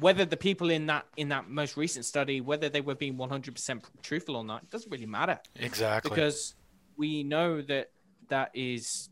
whether 0.00 0.24
the 0.24 0.36
people 0.36 0.70
in 0.70 0.86
that 0.86 1.06
in 1.16 1.28
that 1.28 1.48
most 1.48 1.76
recent 1.76 2.04
study 2.04 2.40
whether 2.40 2.68
they 2.68 2.80
were 2.80 2.94
being 2.94 3.16
100% 3.16 3.82
truthful 4.02 4.36
or 4.36 4.44
not 4.44 4.62
it 4.62 4.70
doesn't 4.70 4.90
really 4.90 5.06
matter. 5.06 5.38
Exactly. 5.56 6.10
Because 6.10 6.54
we 6.96 7.22
know 7.22 7.62
that 7.62 7.90
that 8.28 8.50
is 8.54 9.08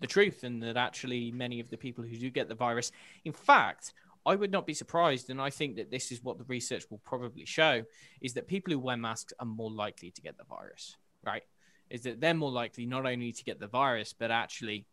the 0.00 0.06
truth 0.06 0.44
and 0.44 0.62
that 0.62 0.76
actually 0.76 1.30
many 1.30 1.60
of 1.60 1.68
the 1.70 1.76
people 1.76 2.02
who 2.02 2.16
do 2.16 2.30
get 2.30 2.48
the 2.48 2.54
virus 2.54 2.90
in 3.26 3.34
fact 3.34 3.92
i 4.24 4.34
would 4.34 4.50
not 4.50 4.66
be 4.66 4.72
surprised 4.72 5.28
and 5.28 5.38
i 5.38 5.50
think 5.50 5.76
that 5.76 5.90
this 5.90 6.10
is 6.10 6.24
what 6.24 6.38
the 6.38 6.44
research 6.44 6.84
will 6.90 7.02
probably 7.04 7.44
show 7.44 7.82
is 8.22 8.32
that 8.32 8.48
people 8.48 8.72
who 8.72 8.78
wear 8.78 8.96
masks 8.96 9.34
are 9.38 9.46
more 9.46 9.70
likely 9.70 10.10
to 10.10 10.22
get 10.22 10.38
the 10.38 10.44
virus 10.44 10.96
right? 11.24 11.42
Is 11.88 12.02
that 12.02 12.20
they're 12.20 12.34
more 12.34 12.50
likely 12.50 12.86
not 12.86 13.06
only 13.06 13.32
to 13.32 13.44
get 13.44 13.60
the 13.60 13.66
virus 13.66 14.14
but 14.16 14.30
actually 14.30 14.86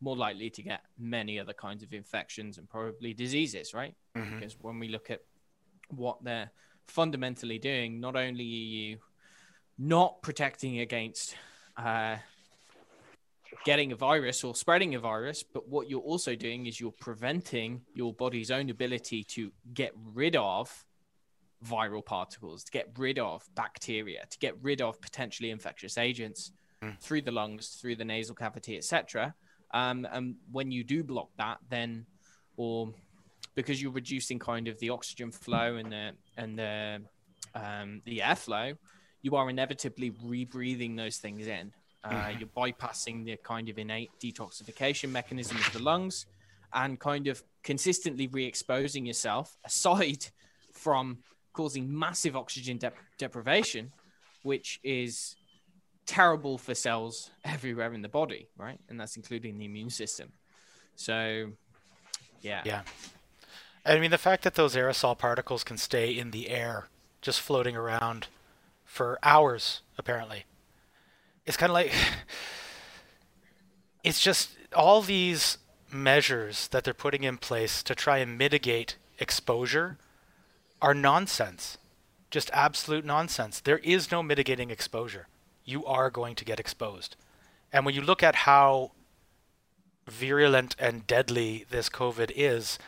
more 0.00 0.16
likely 0.16 0.50
to 0.50 0.62
get 0.62 0.82
many 0.98 1.40
other 1.40 1.54
kinds 1.54 1.82
of 1.82 1.92
infections 1.92 2.58
and 2.58 2.68
probably 2.68 3.14
diseases, 3.14 3.72
right? 3.72 3.94
Mm-hmm. 4.16 4.38
Because 4.38 4.56
when 4.60 4.78
we 4.78 4.88
look 4.88 5.10
at 5.10 5.20
what 5.88 6.22
they're 6.22 6.50
fundamentally 6.86 7.58
doing, 7.58 8.00
not 8.00 8.16
only 8.16 8.44
are 8.44 8.46
you 8.46 8.98
not 9.78 10.22
protecting 10.22 10.80
against 10.80 11.36
uh, 11.76 12.16
getting 13.64 13.92
a 13.92 13.96
virus 13.96 14.44
or 14.44 14.54
spreading 14.54 14.94
a 14.94 15.00
virus, 15.00 15.42
but 15.42 15.68
what 15.68 15.88
you're 15.88 16.00
also 16.00 16.34
doing 16.34 16.66
is 16.66 16.80
you're 16.80 16.92
preventing 16.92 17.82
your 17.94 18.12
body's 18.12 18.50
own 18.50 18.70
ability 18.70 19.24
to 19.24 19.52
get 19.74 19.92
rid 20.14 20.36
of 20.36 20.84
viral 21.64 22.04
particles, 22.04 22.64
to 22.64 22.70
get 22.70 22.88
rid 22.96 23.18
of 23.18 23.42
bacteria, 23.54 24.24
to 24.30 24.38
get 24.38 24.54
rid 24.62 24.80
of 24.80 25.00
potentially 25.00 25.50
infectious 25.50 25.98
agents 25.98 26.52
mm. 26.82 26.98
through 27.00 27.22
the 27.22 27.32
lungs, 27.32 27.78
through 27.80 27.96
the 27.96 28.04
nasal 28.04 28.34
cavity, 28.34 28.76
etc. 28.76 29.34
Um, 29.72 30.06
and 30.10 30.36
when 30.50 30.70
you 30.70 30.84
do 30.84 31.02
block 31.02 31.30
that, 31.38 31.58
then, 31.68 32.06
or 32.56 32.92
because 33.56 33.82
you're 33.82 33.90
reducing 33.90 34.38
kind 34.38 34.68
of 34.68 34.78
the 34.78 34.90
oxygen 34.90 35.32
flow 35.32 35.76
and 35.76 35.90
the 35.90 36.12
and 36.36 36.56
the 36.56 37.00
um, 37.54 38.02
the 38.04 38.18
airflow, 38.18 38.76
you 39.22 39.34
are 39.34 39.50
inevitably 39.50 40.12
rebreathing 40.24 40.96
those 40.96 41.16
things 41.16 41.48
in. 41.48 41.72
Uh, 42.04 42.10
mm-hmm. 42.10 42.38
You're 42.38 42.48
bypassing 42.56 43.24
the 43.24 43.36
kind 43.38 43.68
of 43.68 43.78
innate 43.78 44.10
detoxification 44.22 45.10
mechanism 45.10 45.56
of 45.56 45.72
the 45.72 45.82
lungs, 45.82 46.26
and 46.72 47.00
kind 47.00 47.26
of 47.26 47.42
consistently 47.64 48.28
re-exposing 48.28 49.06
yourself. 49.06 49.56
Aside 49.64 50.26
from 50.72 51.18
causing 51.52 51.98
massive 51.98 52.36
oxygen 52.36 52.76
de- 52.76 52.92
deprivation, 53.18 53.90
which 54.42 54.78
is 54.84 55.34
terrible 56.04 56.58
for 56.58 56.74
cells 56.74 57.30
everywhere 57.44 57.94
in 57.94 58.02
the 58.02 58.08
body, 58.08 58.48
right? 58.58 58.78
And 58.88 59.00
that's 59.00 59.16
including 59.16 59.58
the 59.58 59.64
immune 59.64 59.90
system. 59.90 60.28
So, 60.94 61.50
yeah. 62.42 62.62
Yeah. 62.64 62.82
I 63.86 64.00
mean, 64.00 64.10
the 64.10 64.18
fact 64.18 64.42
that 64.42 64.54
those 64.54 64.74
aerosol 64.74 65.16
particles 65.16 65.62
can 65.62 65.76
stay 65.76 66.10
in 66.10 66.32
the 66.32 66.48
air, 66.48 66.88
just 67.22 67.40
floating 67.40 67.76
around 67.76 68.26
for 68.84 69.18
hours, 69.22 69.80
apparently, 69.96 70.44
it's 71.44 71.56
kind 71.56 71.70
of 71.70 71.74
like. 71.74 71.92
It's 74.04 74.20
just 74.20 74.50
all 74.72 75.02
these 75.02 75.58
measures 75.90 76.68
that 76.68 76.84
they're 76.84 76.94
putting 76.94 77.24
in 77.24 77.38
place 77.38 77.82
to 77.82 77.92
try 77.92 78.18
and 78.18 78.38
mitigate 78.38 78.94
exposure 79.18 79.98
are 80.80 80.94
nonsense. 80.94 81.76
Just 82.30 82.48
absolute 82.52 83.04
nonsense. 83.04 83.58
There 83.58 83.78
is 83.78 84.12
no 84.12 84.22
mitigating 84.22 84.70
exposure 84.70 85.26
you 85.64 85.84
are 85.86 86.08
going 86.08 86.36
to 86.36 86.44
get 86.44 86.60
exposed. 86.60 87.16
And 87.72 87.84
when 87.84 87.96
you 87.96 88.00
look 88.00 88.22
at 88.22 88.36
how 88.46 88.92
virulent 90.06 90.76
and 90.78 91.06
deadly 91.06 91.66
this 91.68 91.88
COVID 91.88 92.30
is, 92.36 92.78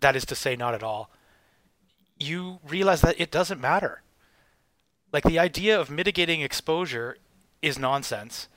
that 0.00 0.16
is 0.16 0.24
to 0.26 0.34
say, 0.34 0.56
not 0.56 0.74
at 0.74 0.82
all, 0.82 1.10
you 2.18 2.58
realize 2.66 3.00
that 3.02 3.20
it 3.20 3.30
doesn't 3.30 3.60
matter. 3.60 4.02
Like 5.12 5.24
the 5.24 5.38
idea 5.38 5.78
of 5.80 5.90
mitigating 5.90 6.42
exposure 6.42 7.16
is 7.62 7.78
nonsense, 7.78 8.48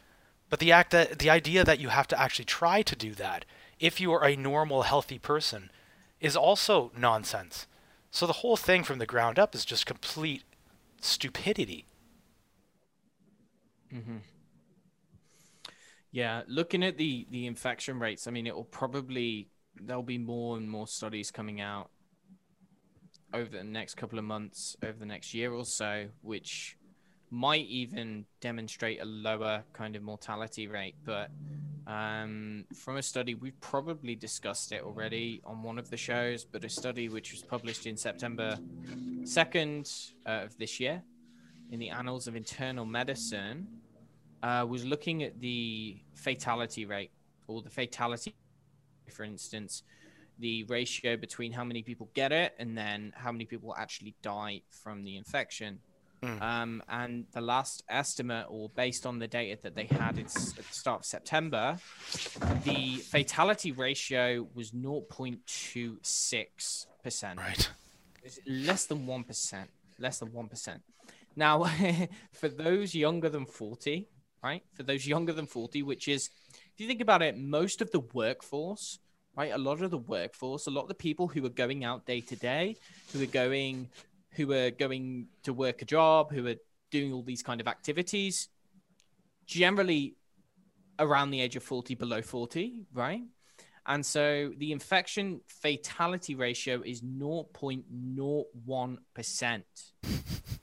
but 0.50 0.60
the 0.60 0.71
act 0.71 0.91
that 0.91 1.19
the 1.19 1.29
idea 1.29 1.63
that 1.63 1.79
you 1.79 1.89
have 1.89 2.07
to 2.07 2.19
actually 2.19 2.45
try 2.45 2.81
to 2.81 2.95
do 2.95 3.13
that 3.13 3.45
if 3.79 4.00
you 4.00 4.12
are 4.12 4.25
a 4.25 4.36
normal, 4.36 4.83
healthy 4.83 5.17
person 5.17 5.71
is 6.19 6.36
also 6.36 6.91
nonsense. 6.95 7.67
So 8.12 8.27
the 8.27 8.33
whole 8.33 8.57
thing 8.57 8.83
from 8.83 9.00
the 9.00 9.05
ground 9.05 9.39
up 9.39 9.55
is 9.55 9.65
just 9.65 9.86
complete 9.86 10.43
stupidity. 11.00 11.86
Mm-hmm. 13.93 14.17
Yeah, 16.12 16.43
looking 16.48 16.83
at 16.83 16.98
the 16.98 17.25
the 17.31 17.48
infection 17.48 18.00
rates, 18.00 18.27
I 18.27 18.31
mean, 18.31 18.45
it 18.45 18.55
will 18.55 18.65
probably 18.65 19.48
there'll 19.80 20.04
be 20.04 20.18
more 20.18 20.58
and 20.58 20.70
more 20.70 20.88
studies 20.88 21.32
coming 21.32 21.62
out 21.62 21.90
over 23.34 23.50
the 23.50 23.63
next 23.63 23.96
couple 23.96 24.20
of 24.20 24.25
months, 24.25 24.75
over 24.84 24.98
the 24.98 25.06
next 25.06 25.34
year 25.34 25.54
or 25.54 25.66
so, 25.66 26.08
which 26.22 26.78
might 27.30 27.66
even 27.68 28.25
demonstrate 28.42 29.01
a 29.01 29.06
lower 29.06 29.63
kind 29.72 29.96
of 29.96 30.04
mortality 30.04 30.68
rate. 30.68 30.96
But 31.06 31.30
um, 31.88 32.66
from 32.75 32.98
a 32.98 33.01
study, 33.01 33.36
we've 33.36 33.60
probably 33.62 34.16
discussed 34.16 34.74
it 34.74 34.84
already 34.84 35.42
on 35.46 35.63
one 35.63 35.80
of 35.80 35.90
the 35.90 35.98
shows, 35.98 36.44
but 36.44 36.63
a 36.66 36.70
study 36.70 37.08
which 37.08 37.32
was 37.32 37.42
published 37.42 37.88
in 37.88 37.96
September 37.96 38.60
2nd 39.24 40.12
uh, 40.25 40.30
of 40.44 40.58
this 40.58 40.80
year 40.80 41.01
in 41.72 41.80
the 41.80 41.90
Annals 41.90 42.28
of 42.28 42.36
Internal 42.36 42.86
Medicine 42.86 43.66
uh, 44.44 44.66
was 44.68 44.84
looking 44.86 45.24
at 45.24 45.40
the 45.40 45.98
fatality 46.13 46.86
rate 46.86 47.12
or 47.48 47.62
the 47.62 47.70
fatality, 47.70 48.34
for 49.10 49.24
instance, 49.24 49.84
the 50.39 50.63
ratio 50.65 51.17
between 51.17 51.51
how 51.51 51.63
many 51.63 51.81
people 51.84 52.10
get 52.13 52.31
it 52.31 52.53
and 52.58 52.77
then 52.77 53.12
how 53.15 53.31
many 53.31 53.46
people 53.46 53.75
actually 53.77 54.15
die 54.22 54.62
from 54.70 55.03
the 55.03 55.17
infection. 55.17 55.79
Mm. 56.24 56.41
Um, 56.41 56.81
and 56.88 57.25
the 57.31 57.41
last 57.41 57.84
estimate, 57.89 58.46
or 58.50 58.70
based 58.70 59.08
on 59.08 59.20
the 59.20 59.27
data 59.27 59.60
that 59.63 59.75
they 59.75 59.86
had 59.86 60.20
at 60.20 60.27
the 60.27 60.63
start 60.70 61.01
of 61.01 61.05
September, 61.05 61.77
the 62.63 62.98
fatality 62.98 63.72
ratio 63.72 64.48
was 64.53 64.72
0.26%. 64.72 67.38
Right. 67.38 67.70
It's 68.24 68.39
less 68.46 68.86
than 68.86 69.08
1%. 69.08 69.67
Less 69.98 70.20
than 70.20 70.29
1%. 70.29 70.79
Now, 71.36 71.63
for 72.34 72.50
those 72.50 72.93
younger 72.93 73.29
than 73.29 73.48
40, 73.48 74.08
right? 74.43 74.62
For 74.74 74.84
those 74.84 75.08
younger 75.08 75.34
than 75.34 75.48
40, 75.48 75.81
which 75.84 76.08
is, 76.08 76.29
you 76.82 76.88
think 76.88 77.02
about 77.02 77.22
it, 77.22 77.38
most 77.38 77.82
of 77.82 77.92
the 77.92 78.00
workforce, 78.00 79.00
right? 79.36 79.52
A 79.52 79.58
lot 79.58 79.82
of 79.82 79.92
the 79.92 79.98
workforce, 79.98 80.68
a 80.68 80.72
lot 80.72 80.84
of 80.84 80.88
the 80.88 80.96
people 80.96 81.28
who 81.28 81.46
are 81.46 81.50
going 81.50 81.84
out 81.84 82.06
day 82.06 82.22
to 82.22 82.36
day, 82.36 82.78
who 83.14 83.22
are 83.22 83.28
going, 83.28 83.90
who 84.32 84.52
are 84.54 84.72
going 84.72 85.28
to 85.44 85.54
work 85.54 85.82
a 85.82 85.86
job, 85.86 86.32
who 86.32 86.48
are 86.48 86.56
doing 86.90 87.14
all 87.14 87.24
these 87.24 87.44
kind 87.44 87.62
of 87.62 87.68
activities, 87.68 88.50
generally 89.46 90.16
around 91.00 91.32
the 91.32 91.42
age 91.42 91.56
of 91.56 91.64
40, 91.64 91.96
below 91.96 92.22
40, 92.22 92.86
right? 92.94 93.22
And 93.86 94.06
so 94.06 94.52
the 94.58 94.72
infection 94.72 95.42
fatality 95.48 96.36
ratio 96.36 96.82
is 96.86 97.02
0.01%. 97.02 99.64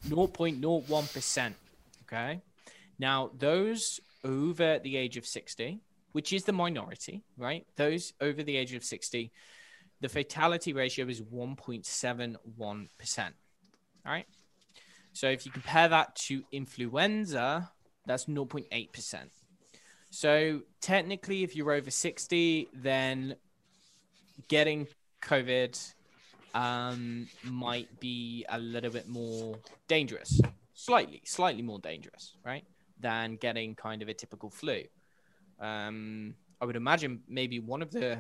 0.01%. 0.09 1.55
Okay. 2.11 2.41
Now, 2.99 3.31
those 3.37 4.01
over 4.25 4.79
the 4.79 4.97
age 4.97 5.19
of 5.19 5.27
60, 5.27 5.79
which 6.13 6.33
is 6.33 6.45
the 6.45 6.53
minority, 6.53 7.23
right? 7.37 7.67
Those 7.77 8.13
over 8.21 8.43
the 8.43 8.57
age 8.57 8.75
of 8.75 8.85
60, 8.85 9.31
the 10.01 10.09
fatality 10.09 10.73
ratio 10.73 11.07
is 11.07 11.21
1.71%. 11.21 12.39
All 14.07 14.13
right. 14.13 14.27
So 15.13 15.29
if 15.29 15.45
you 15.45 15.53
compare 15.53 15.89
that 15.89 16.15
to 16.17 16.43
influenza, 16.53 17.71
that's 18.07 18.27
0.8%. 18.27 19.19
So 20.11 20.63
technically, 20.81 21.43
if 21.43 21.55
you're 21.55 21.73
over 21.73 21.91
60, 21.91 22.69
then 22.73 23.37
getting 24.49 24.87
COVID 25.23 25.95
um, 26.55 27.29
might 27.43 28.01
be 28.01 28.47
a 28.49 28.59
little 28.59 28.91
bit 28.91 29.09
more 29.09 29.59
dangerous, 29.89 30.41
slightly, 30.75 31.21
slightly 31.25 31.63
more 31.63 31.79
dangerous, 31.79 32.35
right? 32.45 32.65
Than 33.01 33.37
getting 33.37 33.75
kind 33.75 34.03
of 34.03 34.09
a 34.09 34.15
typical 34.15 34.51
flu. 34.51 34.85
Um, 35.61 36.35
I 36.61 36.65
would 36.65 36.77
imagine 36.77 37.21
maybe 37.29 37.61
one 37.61 37.83
of 37.83 37.91
the, 37.91 38.19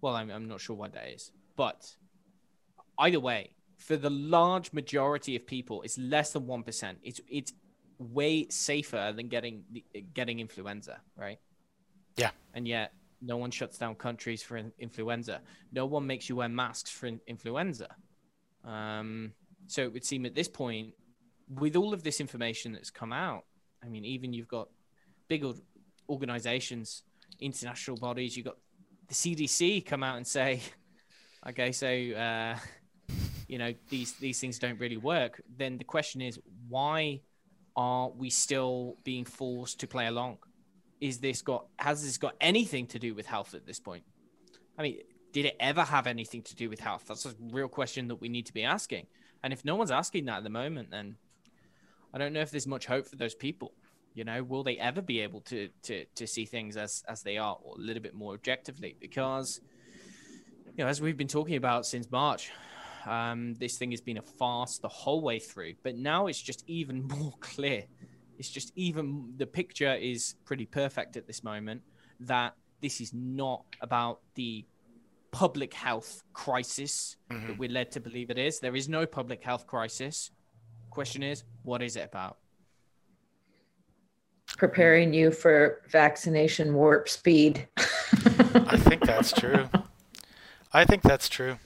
well, 0.00 0.14
I'm, 0.14 0.30
I'm 0.30 0.48
not 0.48 0.60
sure 0.60 0.76
what 0.76 0.92
that 0.92 1.08
is, 1.08 1.30
but 1.56 1.96
either 2.98 3.20
way, 3.20 3.50
for 3.76 3.96
the 3.96 4.10
large 4.10 4.72
majority 4.72 5.36
of 5.36 5.46
people, 5.46 5.82
it's 5.82 5.98
less 5.98 6.32
than 6.32 6.42
1%. 6.42 6.96
It's, 7.02 7.20
it's 7.28 7.52
way 7.98 8.46
safer 8.48 9.12
than 9.14 9.28
getting 9.28 9.64
getting 10.14 10.38
influenza, 10.38 11.00
right? 11.16 11.38
Yeah. 12.16 12.30
And 12.54 12.66
yet, 12.66 12.92
no 13.20 13.36
one 13.36 13.50
shuts 13.50 13.78
down 13.78 13.96
countries 13.96 14.42
for 14.42 14.60
influenza. 14.78 15.40
No 15.72 15.86
one 15.86 16.06
makes 16.06 16.28
you 16.28 16.36
wear 16.36 16.48
masks 16.48 16.90
for 16.90 17.10
influenza. 17.26 17.88
Um, 18.64 19.32
so 19.66 19.82
it 19.82 19.92
would 19.92 20.04
seem 20.04 20.26
at 20.26 20.34
this 20.34 20.48
point, 20.48 20.94
with 21.48 21.76
all 21.76 21.92
of 21.92 22.02
this 22.02 22.20
information 22.20 22.72
that's 22.72 22.90
come 22.90 23.12
out, 23.12 23.44
I 23.82 23.88
mean, 23.88 24.04
even 24.04 24.32
you've 24.32 24.48
got 24.48 24.68
big 25.28 25.44
organizations, 26.08 27.02
international 27.40 27.96
bodies, 27.96 28.36
you've 28.36 28.46
got 28.46 28.56
the 29.08 29.14
CDC 29.14 29.84
come 29.86 30.02
out 30.02 30.16
and 30.16 30.26
say, 30.26 30.60
okay, 31.48 31.72
so 31.72 31.86
uh, 31.86 32.56
you 33.46 33.58
know 33.58 33.72
these 33.88 34.12
these 34.14 34.40
things 34.40 34.58
don't 34.58 34.78
really 34.78 34.96
work. 34.96 35.40
Then 35.56 35.78
the 35.78 35.84
question 35.84 36.20
is, 36.20 36.38
why 36.68 37.20
are 37.76 38.10
we 38.10 38.30
still 38.30 38.96
being 39.04 39.24
forced 39.24 39.80
to 39.80 39.86
play 39.86 40.06
along? 40.06 40.38
Is 41.00 41.18
this 41.18 41.42
got 41.42 41.66
has 41.78 42.04
this 42.04 42.18
got 42.18 42.34
anything 42.40 42.86
to 42.88 42.98
do 42.98 43.14
with 43.14 43.26
health 43.26 43.54
at 43.54 43.66
this 43.66 43.80
point? 43.80 44.04
I 44.78 44.82
mean, 44.82 44.98
did 45.32 45.46
it 45.46 45.56
ever 45.60 45.82
have 45.82 46.06
anything 46.06 46.42
to 46.42 46.54
do 46.54 46.68
with 46.68 46.80
health? 46.80 47.04
That's 47.08 47.26
a 47.26 47.34
real 47.50 47.68
question 47.68 48.08
that 48.08 48.16
we 48.16 48.28
need 48.28 48.46
to 48.46 48.52
be 48.52 48.64
asking. 48.64 49.06
And 49.42 49.52
if 49.52 49.64
no 49.64 49.76
one's 49.76 49.90
asking 49.90 50.24
that 50.26 50.38
at 50.38 50.44
the 50.44 50.50
moment, 50.50 50.90
then 50.90 51.16
I 52.12 52.18
don't 52.18 52.32
know 52.32 52.40
if 52.40 52.50
there's 52.50 52.66
much 52.66 52.86
hope 52.86 53.06
for 53.06 53.16
those 53.16 53.34
people. 53.34 53.72
You 54.18 54.24
know, 54.24 54.42
will 54.42 54.64
they 54.64 54.76
ever 54.78 55.00
be 55.00 55.20
able 55.20 55.42
to 55.42 55.68
to 55.84 56.04
to 56.16 56.26
see 56.26 56.44
things 56.44 56.76
as 56.76 57.04
as 57.06 57.22
they 57.22 57.38
are, 57.38 57.56
or 57.62 57.76
a 57.76 57.80
little 57.80 58.02
bit 58.02 58.14
more 58.14 58.34
objectively? 58.34 58.96
Because 58.98 59.60
you 60.76 60.82
know, 60.82 60.88
as 60.88 61.00
we've 61.00 61.16
been 61.16 61.28
talking 61.28 61.54
about 61.54 61.86
since 61.86 62.10
March, 62.10 62.50
um, 63.06 63.54
this 63.60 63.78
thing 63.78 63.92
has 63.92 64.00
been 64.00 64.18
a 64.18 64.22
farce 64.22 64.78
the 64.78 64.88
whole 64.88 65.20
way 65.20 65.38
through, 65.38 65.74
but 65.84 65.96
now 65.96 66.26
it's 66.26 66.42
just 66.42 66.64
even 66.66 67.06
more 67.16 67.32
clear. 67.38 67.84
It's 68.40 68.48
just 68.48 68.72
even 68.74 69.34
the 69.36 69.46
picture 69.46 69.94
is 69.94 70.34
pretty 70.44 70.66
perfect 70.66 71.16
at 71.16 71.28
this 71.28 71.44
moment 71.44 71.82
that 72.18 72.54
this 72.80 73.00
is 73.00 73.14
not 73.14 73.66
about 73.82 74.18
the 74.34 74.66
public 75.30 75.72
health 75.72 76.24
crisis 76.32 77.16
mm-hmm. 77.30 77.46
that 77.46 77.56
we're 77.56 77.70
led 77.70 77.92
to 77.92 78.00
believe 78.00 78.30
it 78.30 78.38
is. 78.38 78.58
There 78.58 78.74
is 78.74 78.88
no 78.88 79.06
public 79.06 79.44
health 79.44 79.68
crisis. 79.68 80.32
Question 80.90 81.22
is, 81.22 81.44
what 81.62 81.82
is 81.82 81.94
it 81.94 82.04
about? 82.04 82.38
Preparing 84.58 85.14
you 85.14 85.30
for 85.30 85.80
vaccination 85.88 86.74
warp 86.74 87.08
speed. 87.08 87.66
I 87.78 88.76
think 88.76 89.06
that's 89.06 89.32
true. 89.32 89.68
I 90.72 90.84
think 90.84 91.02
that's 91.02 91.28
true. 91.28 91.58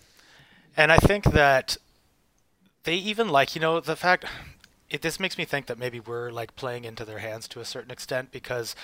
And 0.77 0.93
I 0.93 0.99
think 0.99 1.25
that 1.25 1.77
they 2.85 2.95
even 2.95 3.29
like, 3.29 3.55
you 3.55 3.61
know, 3.61 3.81
the 3.81 3.97
fact 3.97 4.27
it 4.91 5.01
this 5.01 5.19
makes 5.19 5.39
me 5.39 5.47
think 5.47 5.67
that 5.67 5.79
maybe 5.79 6.01
we're 6.01 6.31
like 6.31 6.55
playing 6.55 6.85
into 6.85 7.05
their 7.05 7.19
hands 7.19 7.49
to 7.49 7.61
a 7.61 7.65
certain 7.65 7.91
extent 7.91 8.31
because 8.31 8.77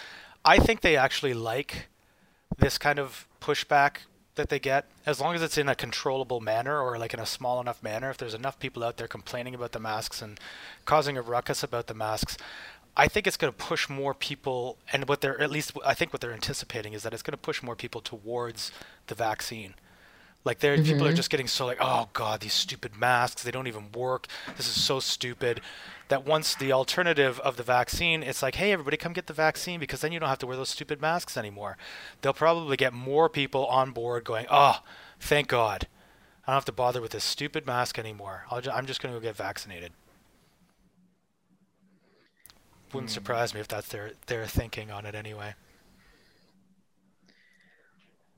I 0.44 0.58
think 0.58 0.80
they 0.80 0.96
actually 0.96 1.34
like 1.34 1.88
this 2.56 2.78
kind 2.78 2.98
of 2.98 3.28
pushback 3.42 3.98
that 4.36 4.48
they 4.48 4.58
get 4.58 4.86
as 5.04 5.20
long 5.20 5.34
as 5.34 5.42
it's 5.42 5.58
in 5.58 5.68
a 5.68 5.74
controllable 5.74 6.40
manner 6.40 6.80
or 6.80 6.96
like 6.96 7.12
in 7.12 7.20
a 7.20 7.26
small 7.26 7.60
enough 7.60 7.82
manner 7.82 8.08
if 8.08 8.16
there's 8.16 8.34
enough 8.34 8.58
people 8.58 8.82
out 8.82 8.96
there 8.96 9.08
complaining 9.08 9.54
about 9.54 9.72
the 9.72 9.80
masks 9.80 10.22
and 10.22 10.40
causing 10.86 11.18
a 11.18 11.22
ruckus 11.22 11.62
about 11.62 11.88
the 11.88 11.94
masks 11.94 12.38
I 12.98 13.06
think 13.06 13.28
it's 13.28 13.36
going 13.36 13.52
to 13.52 13.56
push 13.56 13.88
more 13.88 14.12
people, 14.12 14.76
and 14.92 15.08
what 15.08 15.20
they're 15.20 15.40
at 15.40 15.50
least 15.50 15.72
I 15.86 15.94
think 15.94 16.12
what 16.12 16.20
they're 16.20 16.32
anticipating 16.32 16.92
is 16.92 17.04
that 17.04 17.14
it's 17.14 17.22
going 17.22 17.32
to 17.32 17.38
push 17.38 17.62
more 17.62 17.76
people 17.76 18.00
towards 18.00 18.72
the 19.06 19.14
vaccine. 19.14 19.74
Like 20.44 20.58
there, 20.58 20.74
mm-hmm. 20.74 20.84
people 20.84 21.04
are 21.04 21.10
mm-hmm. 21.10 21.16
just 21.16 21.30
getting 21.30 21.46
so 21.46 21.64
like, 21.64 21.78
oh 21.80 22.08
god, 22.12 22.40
these 22.40 22.52
stupid 22.52 22.96
masks, 22.96 23.42
they 23.42 23.52
don't 23.52 23.68
even 23.68 23.92
work. 23.92 24.26
This 24.56 24.66
is 24.66 24.82
so 24.82 24.98
stupid. 24.98 25.60
That 26.08 26.26
once 26.26 26.54
the 26.54 26.72
alternative 26.72 27.38
of 27.40 27.56
the 27.56 27.62
vaccine, 27.62 28.22
it's 28.22 28.42
like, 28.42 28.54
hey, 28.54 28.72
everybody, 28.72 28.96
come 28.96 29.12
get 29.12 29.26
the 29.26 29.34
vaccine 29.34 29.78
because 29.78 30.00
then 30.00 30.10
you 30.10 30.18
don't 30.18 30.28
have 30.30 30.38
to 30.38 30.46
wear 30.46 30.56
those 30.56 30.70
stupid 30.70 31.02
masks 31.02 31.36
anymore. 31.36 31.76
They'll 32.22 32.32
probably 32.32 32.78
get 32.78 32.94
more 32.94 33.28
people 33.28 33.66
on 33.66 33.90
board 33.90 34.24
going, 34.24 34.46
oh, 34.50 34.80
thank 35.20 35.48
God, 35.48 35.86
I 36.46 36.52
don't 36.52 36.56
have 36.56 36.64
to 36.64 36.72
bother 36.72 37.02
with 37.02 37.10
this 37.10 37.24
stupid 37.24 37.66
mask 37.66 37.98
anymore. 37.98 38.46
i 38.50 38.56
am 38.56 38.86
just 38.86 39.02
going 39.02 39.14
to 39.14 39.20
go 39.20 39.22
get 39.22 39.36
vaccinated. 39.36 39.92
Wouldn't 42.92 43.10
mm. 43.10 43.14
surprise 43.14 43.54
me 43.54 43.60
if 43.60 43.68
that's 43.68 43.88
their 43.88 44.12
their 44.26 44.46
thinking 44.46 44.90
on 44.90 45.06
it 45.06 45.14
anyway. 45.14 45.54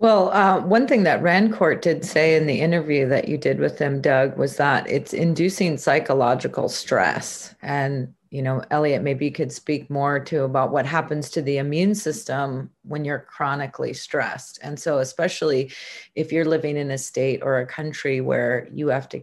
Well, 0.01 0.31
uh, 0.31 0.61
one 0.63 0.87
thing 0.87 1.03
that 1.03 1.23
Rancourt 1.23 1.83
did 1.83 2.07
say 2.07 2.35
in 2.35 2.47
the 2.47 2.63
interview 2.63 3.07
that 3.09 3.29
you 3.29 3.37
did 3.37 3.61
with 3.61 3.77
them, 3.77 4.01
Doug, 4.01 4.39
was 4.39 4.57
that 4.57 4.89
it's 4.89 5.13
inducing 5.13 5.77
psychological 5.77 6.71
stress. 6.71 7.55
And, 7.61 8.15
you 8.31 8.41
know, 8.41 8.65
Elliot, 8.71 9.03
maybe 9.03 9.27
you 9.27 9.31
could 9.31 9.53
speak 9.53 9.91
more 9.91 10.19
to 10.19 10.45
about 10.45 10.73
what 10.73 10.87
happens 10.87 11.29
to 11.31 11.43
the 11.43 11.59
immune 11.59 11.95
system 11.95 12.71
when 12.83 13.05
you're 13.05 13.27
chronically 13.29 13.93
stressed. 13.93 14.59
And 14.63 14.81
so, 14.81 15.01
especially 15.01 15.71
if 16.15 16.33
you're 16.33 16.47
living 16.47 16.79
in 16.79 16.91
a 16.93 16.97
state 16.97 17.43
or 17.43 17.59
a 17.59 17.67
country 17.67 18.23
where 18.23 18.69
you 18.73 18.89
have 18.89 19.09
to 19.11 19.23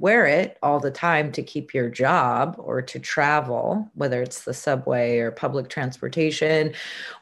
wear 0.00 0.26
it 0.26 0.58
all 0.62 0.80
the 0.80 0.90
time 0.90 1.32
to 1.32 1.42
keep 1.42 1.74
your 1.74 1.88
job 1.88 2.54
or 2.58 2.80
to 2.82 2.98
travel, 2.98 3.90
whether 3.94 4.22
it's 4.22 4.44
the 4.44 4.54
subway 4.54 5.18
or 5.18 5.30
public 5.30 5.68
transportation 5.68 6.72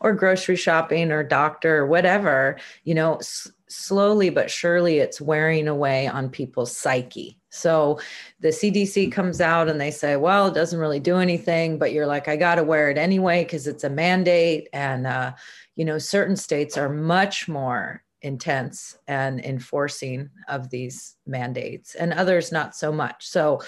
or 0.01 0.13
grocery 0.13 0.57
shopping 0.57 1.11
or 1.11 1.23
doctor 1.23 1.79
or 1.79 1.87
whatever, 1.87 2.59
you 2.85 2.95
know, 2.95 3.17
s- 3.17 3.51
slowly 3.69 4.31
but 4.31 4.51
surely 4.51 4.99
it's 4.99 5.21
wearing 5.21 5.69
away 5.69 6.07
on 6.07 6.29
people's 6.29 6.77
psyche. 6.77 7.39
So 7.51 7.99
the 8.41 8.49
CDC 8.49 9.11
comes 9.11 9.41
out 9.41 9.69
and 9.69 9.81
they 9.81 9.91
say, 9.91 10.17
well, 10.17 10.47
it 10.49 10.55
doesn't 10.55 10.79
really 10.79 11.01
do 11.01 11.17
anything, 11.17 11.79
but 11.79 11.93
you're 11.93 12.07
like, 12.07 12.29
I 12.29 12.37
got 12.37 12.57
to 12.57 12.65
wear 12.65 12.91
it 12.91 12.99
anyway 12.99 13.45
because 13.45 13.67
it's 13.67 13.85
a 13.85 13.91
mandate. 13.91 14.69
And, 14.73 15.07
uh, 15.07 15.33
you 15.75 15.85
know, 15.85 15.99
certain 15.99 16.37
states 16.37 16.77
are 16.77 16.89
much 16.89 17.49
more 17.49 18.03
intense 18.23 18.99
and 19.07 19.45
enforcing 19.45 20.31
of 20.49 20.71
these 20.71 21.17
mandates, 21.27 21.95
and 21.95 22.13
others 22.13 22.53
not 22.53 22.75
so 22.75 22.93
much. 22.93 23.27
So 23.27 23.61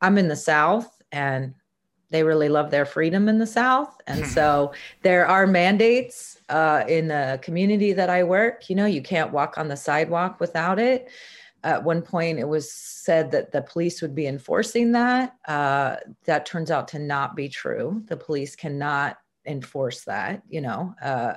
I'm 0.00 0.18
in 0.18 0.28
the 0.28 0.36
South 0.36 1.02
and 1.10 1.54
they 2.10 2.22
really 2.22 2.48
love 2.48 2.70
their 2.70 2.86
freedom 2.86 3.28
in 3.28 3.38
the 3.38 3.46
South. 3.46 4.00
And 4.06 4.20
hmm. 4.20 4.30
so 4.30 4.72
there 5.02 5.26
are 5.26 5.46
mandates 5.46 6.38
uh, 6.48 6.84
in 6.88 7.08
the 7.08 7.38
community 7.42 7.92
that 7.92 8.08
I 8.08 8.24
work. 8.24 8.70
You 8.70 8.76
know, 8.76 8.86
you 8.86 9.02
can't 9.02 9.32
walk 9.32 9.58
on 9.58 9.68
the 9.68 9.76
sidewalk 9.76 10.40
without 10.40 10.78
it. 10.78 11.10
At 11.64 11.82
one 11.82 12.02
point, 12.02 12.38
it 12.38 12.48
was 12.48 12.72
said 12.72 13.30
that 13.32 13.50
the 13.50 13.62
police 13.62 14.00
would 14.00 14.14
be 14.14 14.26
enforcing 14.26 14.92
that. 14.92 15.34
Uh, 15.46 15.96
that 16.24 16.46
turns 16.46 16.70
out 16.70 16.88
to 16.88 16.98
not 16.98 17.34
be 17.34 17.48
true. 17.48 18.02
The 18.06 18.16
police 18.16 18.54
cannot 18.54 19.18
enforce 19.48 20.04
that, 20.04 20.42
you 20.48 20.60
know. 20.60 20.94
Uh, 21.02 21.34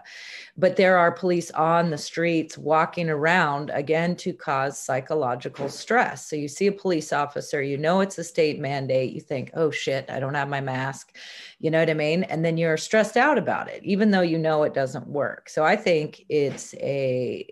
but 0.57 0.75
there 0.75 0.97
are 0.97 1.11
police 1.11 1.49
on 1.51 1.89
the 1.89 1.97
streets 1.97 2.57
walking 2.57 3.09
around 3.09 3.71
again 3.73 4.15
to 4.17 4.33
cause 4.33 4.77
psychological 4.79 5.69
stress. 5.69 6.29
So 6.29 6.35
you 6.35 6.47
see 6.47 6.67
a 6.67 6.71
police 6.71 7.11
officer, 7.13 7.61
you 7.61 7.77
know 7.77 8.01
it's 8.01 8.17
a 8.17 8.23
state 8.23 8.59
mandate, 8.59 9.13
you 9.13 9.21
think, 9.21 9.51
oh 9.55 9.71
shit, 9.71 10.09
I 10.09 10.19
don't 10.19 10.35
have 10.35 10.49
my 10.49 10.61
mask, 10.61 11.15
you 11.59 11.71
know 11.71 11.79
what 11.79 11.89
I 11.89 11.95
mean? 11.95 12.23
And 12.23 12.45
then 12.45 12.57
you're 12.57 12.77
stressed 12.77 13.17
out 13.17 13.37
about 13.37 13.69
it, 13.69 13.83
even 13.83 14.11
though 14.11 14.21
you 14.21 14.37
know 14.37 14.63
it 14.63 14.73
doesn't 14.73 15.07
work. 15.07 15.49
So 15.49 15.63
I 15.63 15.75
think 15.75 16.25
it's 16.29 16.73
a 16.75 17.47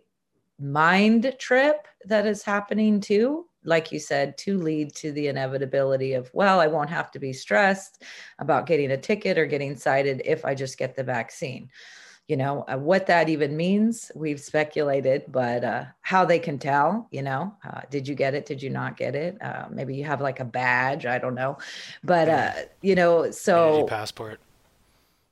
mind 0.59 1.35
trip 1.39 1.87
that 2.05 2.25
is 2.25 2.43
happening 2.43 2.99
too 2.99 3.48
like 3.63 3.91
you 3.91 3.99
said, 3.99 4.37
to 4.39 4.57
lead 4.57 4.95
to 4.95 5.11
the 5.11 5.27
inevitability 5.27 6.13
of, 6.13 6.29
well, 6.33 6.59
I 6.59 6.67
won't 6.67 6.89
have 6.89 7.11
to 7.11 7.19
be 7.19 7.33
stressed 7.33 8.03
about 8.39 8.65
getting 8.65 8.91
a 8.91 8.97
ticket 8.97 9.37
or 9.37 9.45
getting 9.45 9.75
cited 9.75 10.21
if 10.25 10.45
I 10.45 10.55
just 10.55 10.77
get 10.77 10.95
the 10.95 11.03
vaccine. 11.03 11.69
you 12.29 12.37
know 12.37 12.63
uh, 12.71 12.77
what 12.77 13.07
that 13.07 13.27
even 13.27 13.57
means 13.57 14.11
we've 14.15 14.39
speculated 14.39 15.23
but 15.29 15.63
uh, 15.63 15.83
how 16.01 16.23
they 16.23 16.37
can 16.39 16.59
tell 16.59 17.07
you 17.11 17.23
know 17.23 17.51
uh, 17.67 17.81
did 17.89 18.07
you 18.07 18.13
get 18.15 18.35
it 18.35 18.45
did 18.45 18.61
you 18.61 18.69
not 18.69 18.95
get 18.95 19.15
it 19.15 19.35
uh, 19.41 19.65
maybe 19.71 19.95
you 19.95 20.03
have 20.05 20.21
like 20.21 20.39
a 20.39 20.45
badge 20.45 21.05
i 21.07 21.17
don't 21.17 21.33
know 21.33 21.57
but 22.03 22.29
uh, 22.29 22.51
you 22.81 22.93
know 22.93 23.31
so 23.31 23.73
Energy 23.73 23.87
passport. 23.89 24.39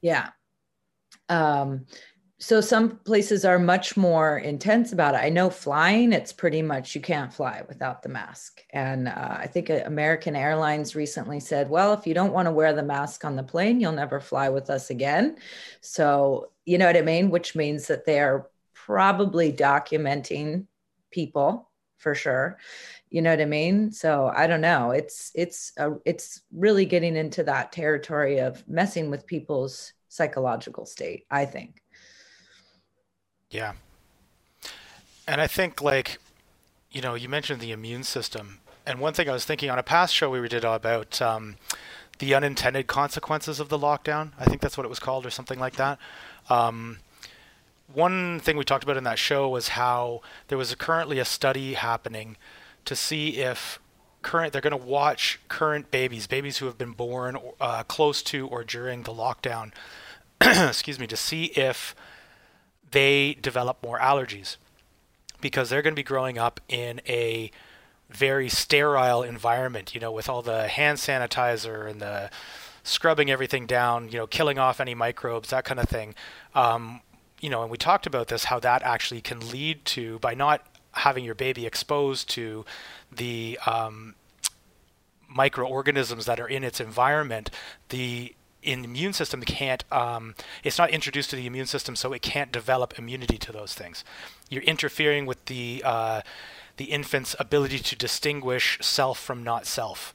yeah 0.01 0.29
um 1.29 1.85
so 2.39 2.62
some 2.62 2.97
places 2.97 3.45
are 3.45 3.58
much 3.58 3.97
more 3.97 4.38
intense 4.38 4.93
about 4.93 5.15
it. 5.15 5.21
I 5.21 5.30
know 5.30 5.50
flying 5.50 6.13
it's 6.13 6.32
pretty 6.32 6.62
much 6.62 6.93
you 6.93 7.02
can't 7.02 7.34
fly 7.34 7.63
without 7.67 8.04
the 8.04 8.10
mask. 8.10 8.62
And 8.71 9.08
uh, 9.08 9.38
i 9.39 9.47
think 9.47 9.69
uh, 9.69 9.82
american 9.86 10.36
airlines 10.36 10.95
recently 10.95 11.39
said 11.39 11.69
well 11.69 11.93
if 11.93 12.06
you 12.06 12.13
don't 12.13 12.34
want 12.34 12.45
to 12.45 12.52
wear 12.52 12.73
the 12.73 12.84
mask 12.84 13.26
on 13.26 13.36
the 13.36 13.43
plane 13.43 13.80
you'll 13.80 13.91
never 13.91 14.19
fly 14.19 14.50
with 14.50 14.69
us 14.69 14.89
again. 14.89 15.38
So 15.82 16.52
you 16.65 16.78
know 16.78 16.86
what 16.86 16.97
i 16.97 17.02
mean? 17.02 17.30
Which 17.32 17.56
means 17.56 17.88
that 17.88 18.06
they're 18.06 18.47
probably 18.73 19.52
documenting 19.52 20.65
people 21.12 21.69
for 21.97 22.13
sure. 22.13 22.58
You 23.10 23.23
know 23.23 23.32
what 23.32 23.41
i 23.41 23.45
mean? 23.45 23.91
So 23.91 24.32
i 24.36 24.45
don't 24.45 24.62
know. 24.62 24.91
It's 24.91 25.32
it's 25.34 25.71
a, 25.78 25.93
it's 26.06 26.41
really 26.52 26.86
getting 26.86 27.15
into 27.15 27.43
that 27.45 27.71
territory 27.71 28.39
of 28.39 28.67
messing 28.67 29.10
with 29.10 29.26
people's 29.26 29.93
psychological 30.10 30.86
state 30.86 31.26
i 31.30 31.45
think 31.45 31.82
Yeah. 33.49 33.73
And 35.27 35.41
I 35.41 35.47
think 35.47 35.81
like, 35.81 36.19
you 36.91 37.01
know, 37.01 37.15
you 37.15 37.29
mentioned 37.29 37.60
the 37.62 37.71
immune 37.71 38.03
system, 38.03 38.60
and 38.86 38.99
one 38.99 39.13
thing 39.13 39.29
I 39.29 39.33
was 39.33 39.45
thinking 39.45 39.69
on 39.69 39.77
a 39.77 39.83
past 39.83 40.13
show 40.13 40.29
we 40.29 40.45
did 40.47 40.63
about 40.63 41.21
um, 41.21 41.57
the 42.19 42.33
unintended 42.33 42.88
consequences 42.88 43.60
of 43.60 43.69
the 43.69 43.77
lockdown. 43.77 44.31
I 44.39 44.45
think 44.45 44.62
that's 44.62 44.77
what 44.77 44.86
it 44.86 44.89
was 44.89 44.99
called, 44.99 45.25
or 45.25 45.29
something 45.29 45.60
like 45.60 45.75
that. 45.75 45.99
Um, 46.49 46.99
one 47.93 48.39
thing 48.39 48.57
we 48.57 48.63
talked 48.63 48.83
about 48.83 48.97
in 48.97 49.03
that 49.03 49.19
show 49.19 49.49
was 49.49 49.69
how 49.69 50.21
there 50.47 50.57
was 50.57 50.71
a, 50.71 50.75
currently 50.75 51.19
a 51.19 51.25
study 51.25 51.73
happening 51.73 52.38
to 52.86 52.95
see 52.95 53.38
if 53.38 53.79
current 54.21 54.51
they're 54.51 54.62
going 54.62 54.77
to 54.77 54.86
watch 54.86 55.39
current 55.47 55.91
babies, 55.91 56.27
babies 56.27 56.57
who 56.57 56.65
have 56.65 56.77
been 56.77 56.91
born 56.91 57.38
uh, 57.62 57.83
close 57.83 58.21
to 58.23 58.47
or 58.47 58.63
during 58.63 59.03
the 59.03 59.13
lockdown. 59.13 59.71
excuse 60.41 60.99
me, 60.99 61.07
to 61.07 61.17
see 61.17 61.45
if 61.45 61.95
they 62.91 63.36
develop 63.41 63.82
more 63.84 64.00
allergies 64.00 64.58
because 65.41 65.69
they're 65.69 65.82
going 65.82 65.93
to 65.93 66.00
be 66.00 66.04
growing 66.04 66.38
up 66.38 66.60
in 66.67 67.02
a 67.08 67.52
very 68.10 68.50
sterile 68.50 69.23
environment, 69.23 69.93
you 69.93 70.00
know, 70.00 70.12
with 70.12 70.30
all 70.30 70.41
the 70.41 70.67
hand 70.67 70.97
sanitizer 70.97 71.89
and 71.89 72.02
the 72.02 72.30
scrubbing 72.84 73.30
everything 73.30 73.65
down, 73.65 74.10
you 74.10 74.17
know, 74.17 74.28
killing 74.28 74.58
off 74.58 74.80
any 74.80 74.95
microbes, 74.95 75.50
that 75.50 75.65
kind 75.65 75.80
of 75.80 75.89
thing. 75.89 76.15
Um, 76.56 77.02
you 77.41 77.50
know, 77.50 77.62
and 77.62 77.69
we 77.69 77.78
talked 77.78 78.08
about 78.08 78.30
this, 78.30 78.45
how 78.45 78.60
that 78.62 78.82
actually 78.82 79.21
can 79.21 79.50
lead 79.52 79.84
to, 79.86 80.19
by 80.19 80.34
not 80.34 80.65
having 80.93 81.23
your 81.23 81.36
baby 81.36 81.65
exposed 81.65 82.30
to 82.30 82.65
the 83.12 83.60
um, 83.65 84.15
microorganisms 85.28 86.26
that 86.26 86.39
are 86.39 86.47
in 86.47 86.63
its 86.63 86.80
environment, 86.80 87.52
the 87.89 88.34
immune 88.67 89.13
system 89.13 89.41
can't 89.41 89.84
um, 89.91 90.36
it's 90.63 90.77
not 90.77 90.89
introduced 90.89 91.30
to 91.32 91.36
the 91.36 91.47
immune 91.47 91.67
system 91.67 91.95
so 91.95 92.13
it 92.13 92.21
can't 92.21 92.51
develop 92.51 92.97
immunity 92.97 93.38
to 93.38 93.51
those 93.51 93.73
things. 93.73 94.03
You're 94.49 94.63
interfering 94.63 95.25
with 95.25 95.45
the 95.45 95.82
uh, 95.86 96.21
the 96.77 96.86
infant's 96.86 97.36
ability 97.39 97.80
to 97.80 97.95
distinguish 97.95 98.77
self 98.82 99.19
from 99.19 99.43
not 99.43 99.65
self. 99.65 100.13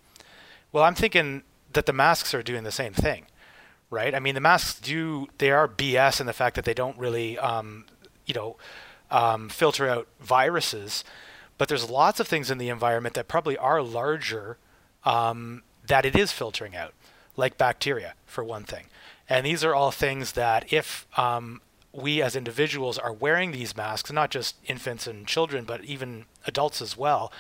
Well 0.71 0.85
i'm 0.85 0.95
thinking 0.95 1.43
that 1.73 1.87
the 1.87 1.93
masks 1.93 2.35
are 2.35 2.43
doing 2.43 2.65
the 2.65 2.73
same 2.73 2.93
thing 2.93 3.27
right? 3.93 4.15
I 4.15 4.21
mean 4.21 4.35
the 4.35 4.41
masks 4.41 4.81
do 4.81 5.29
they 5.39 5.53
are 5.53 5.69
bs 5.69 6.21
in 6.21 6.27
the 6.27 6.33
fact 6.33 6.57
that 6.57 6.65
they 6.65 6.75
don't 6.75 6.99
really 6.99 7.39
um, 7.39 7.85
you 8.27 8.35
know 8.35 8.57
um, 9.11 9.49
filter 9.51 9.89
out 9.89 10.09
viruses 10.19 11.05
but 11.59 11.69
there's 11.69 11.89
lots 11.89 12.19
of 12.19 12.27
things 12.27 12.51
in 12.51 12.59
the 12.59 12.71
environment 12.71 13.15
that 13.15 13.29
probably 13.29 13.57
are 13.59 13.83
larger 13.83 14.57
um, 15.05 15.63
that 15.87 16.07
it 16.07 16.17
is 16.17 16.33
filtering 16.33 16.75
out 16.75 16.95
like 17.37 17.57
bacteria, 17.59 18.15
for 18.27 18.45
one 18.45 18.65
thing. 18.65 18.87
And 19.29 19.47
these 19.47 19.65
are 19.65 19.75
all 19.75 19.91
things 19.91 20.33
that 20.33 20.73
if 20.73 21.07
um, 21.19 21.61
we 21.93 22.23
as 22.23 22.37
individuals 22.37 22.99
are 22.99 23.13
wearing 23.13 23.53
these 23.53 23.77
masks, 23.77 24.13
not 24.13 24.31
just 24.31 24.57
infants 24.67 25.07
and 25.07 25.27
children, 25.27 25.65
but 25.65 25.85
even 25.85 26.27
adults 26.47 26.83
as 26.83 26.97
well, 26.97 27.33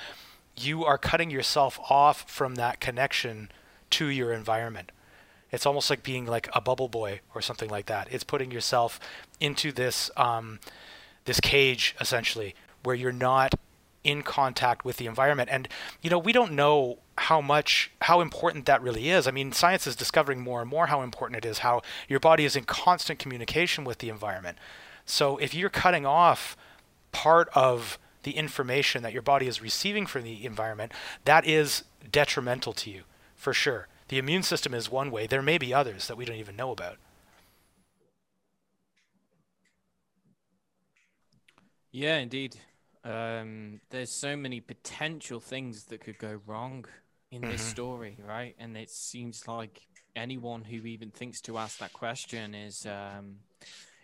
you 0.56 0.84
are 0.84 0.98
cutting 0.98 1.30
yourself 1.30 1.78
off 1.90 2.30
from 2.30 2.54
that 2.56 2.80
connection 2.80 3.50
to 3.90 4.06
your 4.06 4.32
environment. 4.32 4.92
It's 5.50 5.66
almost 5.66 5.90
like 5.90 6.02
being 6.02 6.26
like 6.26 6.48
a 6.54 6.60
bubble 6.60 6.88
boy 6.88 7.20
or 7.34 7.42
something 7.42 7.68
like 7.68 7.86
that. 7.86 8.08
It's 8.10 8.24
putting 8.24 8.50
yourself 8.50 8.98
into 9.40 9.72
this 9.72 10.10
um, 10.16 10.60
this 11.24 11.40
cage 11.40 11.94
essentially, 12.00 12.54
where 12.82 12.96
you're 12.96 13.12
not 13.12 13.54
in 14.04 14.22
contact 14.22 14.84
with 14.84 14.96
the 14.96 15.06
environment. 15.06 15.48
And 15.50 15.68
you 16.00 16.10
know, 16.10 16.18
we 16.18 16.32
don't 16.32 16.52
know 16.52 16.98
how 17.18 17.40
much 17.40 17.90
how 18.02 18.20
important 18.20 18.66
that 18.66 18.82
really 18.82 19.10
is. 19.10 19.26
I 19.26 19.30
mean, 19.30 19.52
science 19.52 19.86
is 19.86 19.96
discovering 19.96 20.40
more 20.40 20.60
and 20.60 20.70
more 20.70 20.86
how 20.86 21.02
important 21.02 21.44
it 21.44 21.48
is, 21.48 21.58
how 21.58 21.82
your 22.08 22.20
body 22.20 22.44
is 22.44 22.56
in 22.56 22.64
constant 22.64 23.18
communication 23.18 23.84
with 23.84 23.98
the 23.98 24.08
environment. 24.08 24.58
So 25.04 25.36
if 25.38 25.54
you're 25.54 25.70
cutting 25.70 26.06
off 26.06 26.56
part 27.12 27.48
of 27.54 27.98
the 28.22 28.32
information 28.32 29.02
that 29.02 29.12
your 29.12 29.22
body 29.22 29.46
is 29.46 29.60
receiving 29.60 30.06
from 30.06 30.22
the 30.22 30.44
environment, 30.44 30.92
that 31.24 31.46
is 31.46 31.84
detrimental 32.10 32.72
to 32.72 32.90
you, 32.90 33.02
for 33.36 33.52
sure. 33.52 33.88
The 34.08 34.18
immune 34.18 34.42
system 34.42 34.74
is 34.74 34.90
one 34.90 35.10
way. 35.10 35.26
There 35.26 35.42
may 35.42 35.58
be 35.58 35.72
others 35.74 36.06
that 36.08 36.16
we 36.16 36.24
don't 36.24 36.36
even 36.36 36.56
know 36.56 36.70
about. 36.70 36.98
Yeah, 41.90 42.18
indeed. 42.18 42.56
Um, 43.04 43.80
there's 43.90 44.10
so 44.10 44.36
many 44.36 44.60
potential 44.60 45.40
things 45.40 45.84
that 45.86 46.00
could 46.00 46.18
go 46.18 46.40
wrong 46.46 46.86
in 47.30 47.40
this 47.42 47.62
Mhm. 47.62 47.70
story, 47.70 48.18
right? 48.24 48.54
And 48.58 48.76
it 48.76 48.90
seems 48.90 49.48
like 49.48 49.82
anyone 50.14 50.62
who 50.62 50.86
even 50.86 51.10
thinks 51.10 51.40
to 51.42 51.58
ask 51.58 51.78
that 51.78 51.92
question 51.92 52.54
is 52.54 52.86
um, 52.86 53.40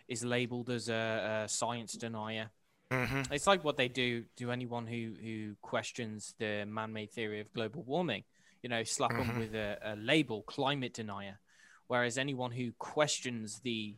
is 0.07 0.25
labeled 0.25 0.69
as 0.69 0.89
a, 0.89 1.43
a 1.45 1.47
science 1.47 1.93
denier. 1.93 2.49
Mm-hmm. 2.91 3.31
It's 3.31 3.45
like 3.45 3.63
what 3.63 3.77
they 3.77 3.87
do 3.87 4.25
to 4.37 4.51
anyone 4.51 4.87
who 4.87 5.13
who 5.21 5.55
questions 5.61 6.33
the 6.39 6.65
man-made 6.65 7.11
theory 7.11 7.39
of 7.39 7.53
global 7.53 7.83
warming. 7.83 8.23
You 8.63 8.69
know, 8.69 8.83
slap 8.83 9.11
them 9.11 9.27
Mhm. 9.27 9.37
with 9.37 9.55
a, 9.55 9.77
a 9.83 9.95
label, 9.95 10.41
climate 10.43 10.93
denier. 10.93 11.39
Whereas 11.87 12.17
anyone 12.17 12.51
who 12.51 12.73
questions 12.73 13.59
the 13.61 13.95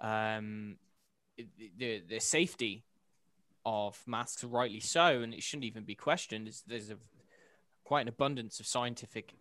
um, 0.00 0.78
the 1.78 2.02
the 2.08 2.20
safety 2.20 2.84
of 3.66 4.02
masks, 4.06 4.44
rightly 4.44 4.80
so, 4.80 5.22
and 5.22 5.32
it 5.34 5.42
shouldn't 5.42 5.64
even 5.64 5.84
be 5.84 5.94
questioned. 5.94 6.48
Is 6.48 6.62
there's 6.66 6.90
a 6.90 6.96
quite 7.84 8.02
an 8.02 8.08
abundance 8.08 8.60
of 8.60 8.66
scientific 8.66 9.34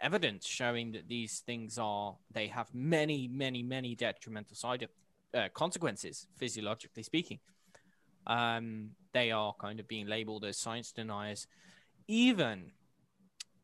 evidence 0.00 0.46
showing 0.46 0.92
that 0.92 1.08
these 1.08 1.40
things 1.40 1.78
are 1.78 2.16
they 2.30 2.46
have 2.48 2.68
many, 2.74 3.28
many, 3.28 3.62
many 3.62 3.94
detrimental 3.94 4.56
side 4.56 4.86
uh, 5.34 5.48
consequences, 5.54 6.26
physiologically 6.36 7.02
speaking. 7.02 7.38
Um, 8.26 8.90
they 9.12 9.30
are 9.30 9.54
kind 9.60 9.78
of 9.80 9.86
being 9.86 10.06
labeled 10.06 10.44
as 10.44 10.58
science 10.58 10.92
deniers, 10.92 11.46
even 12.08 12.72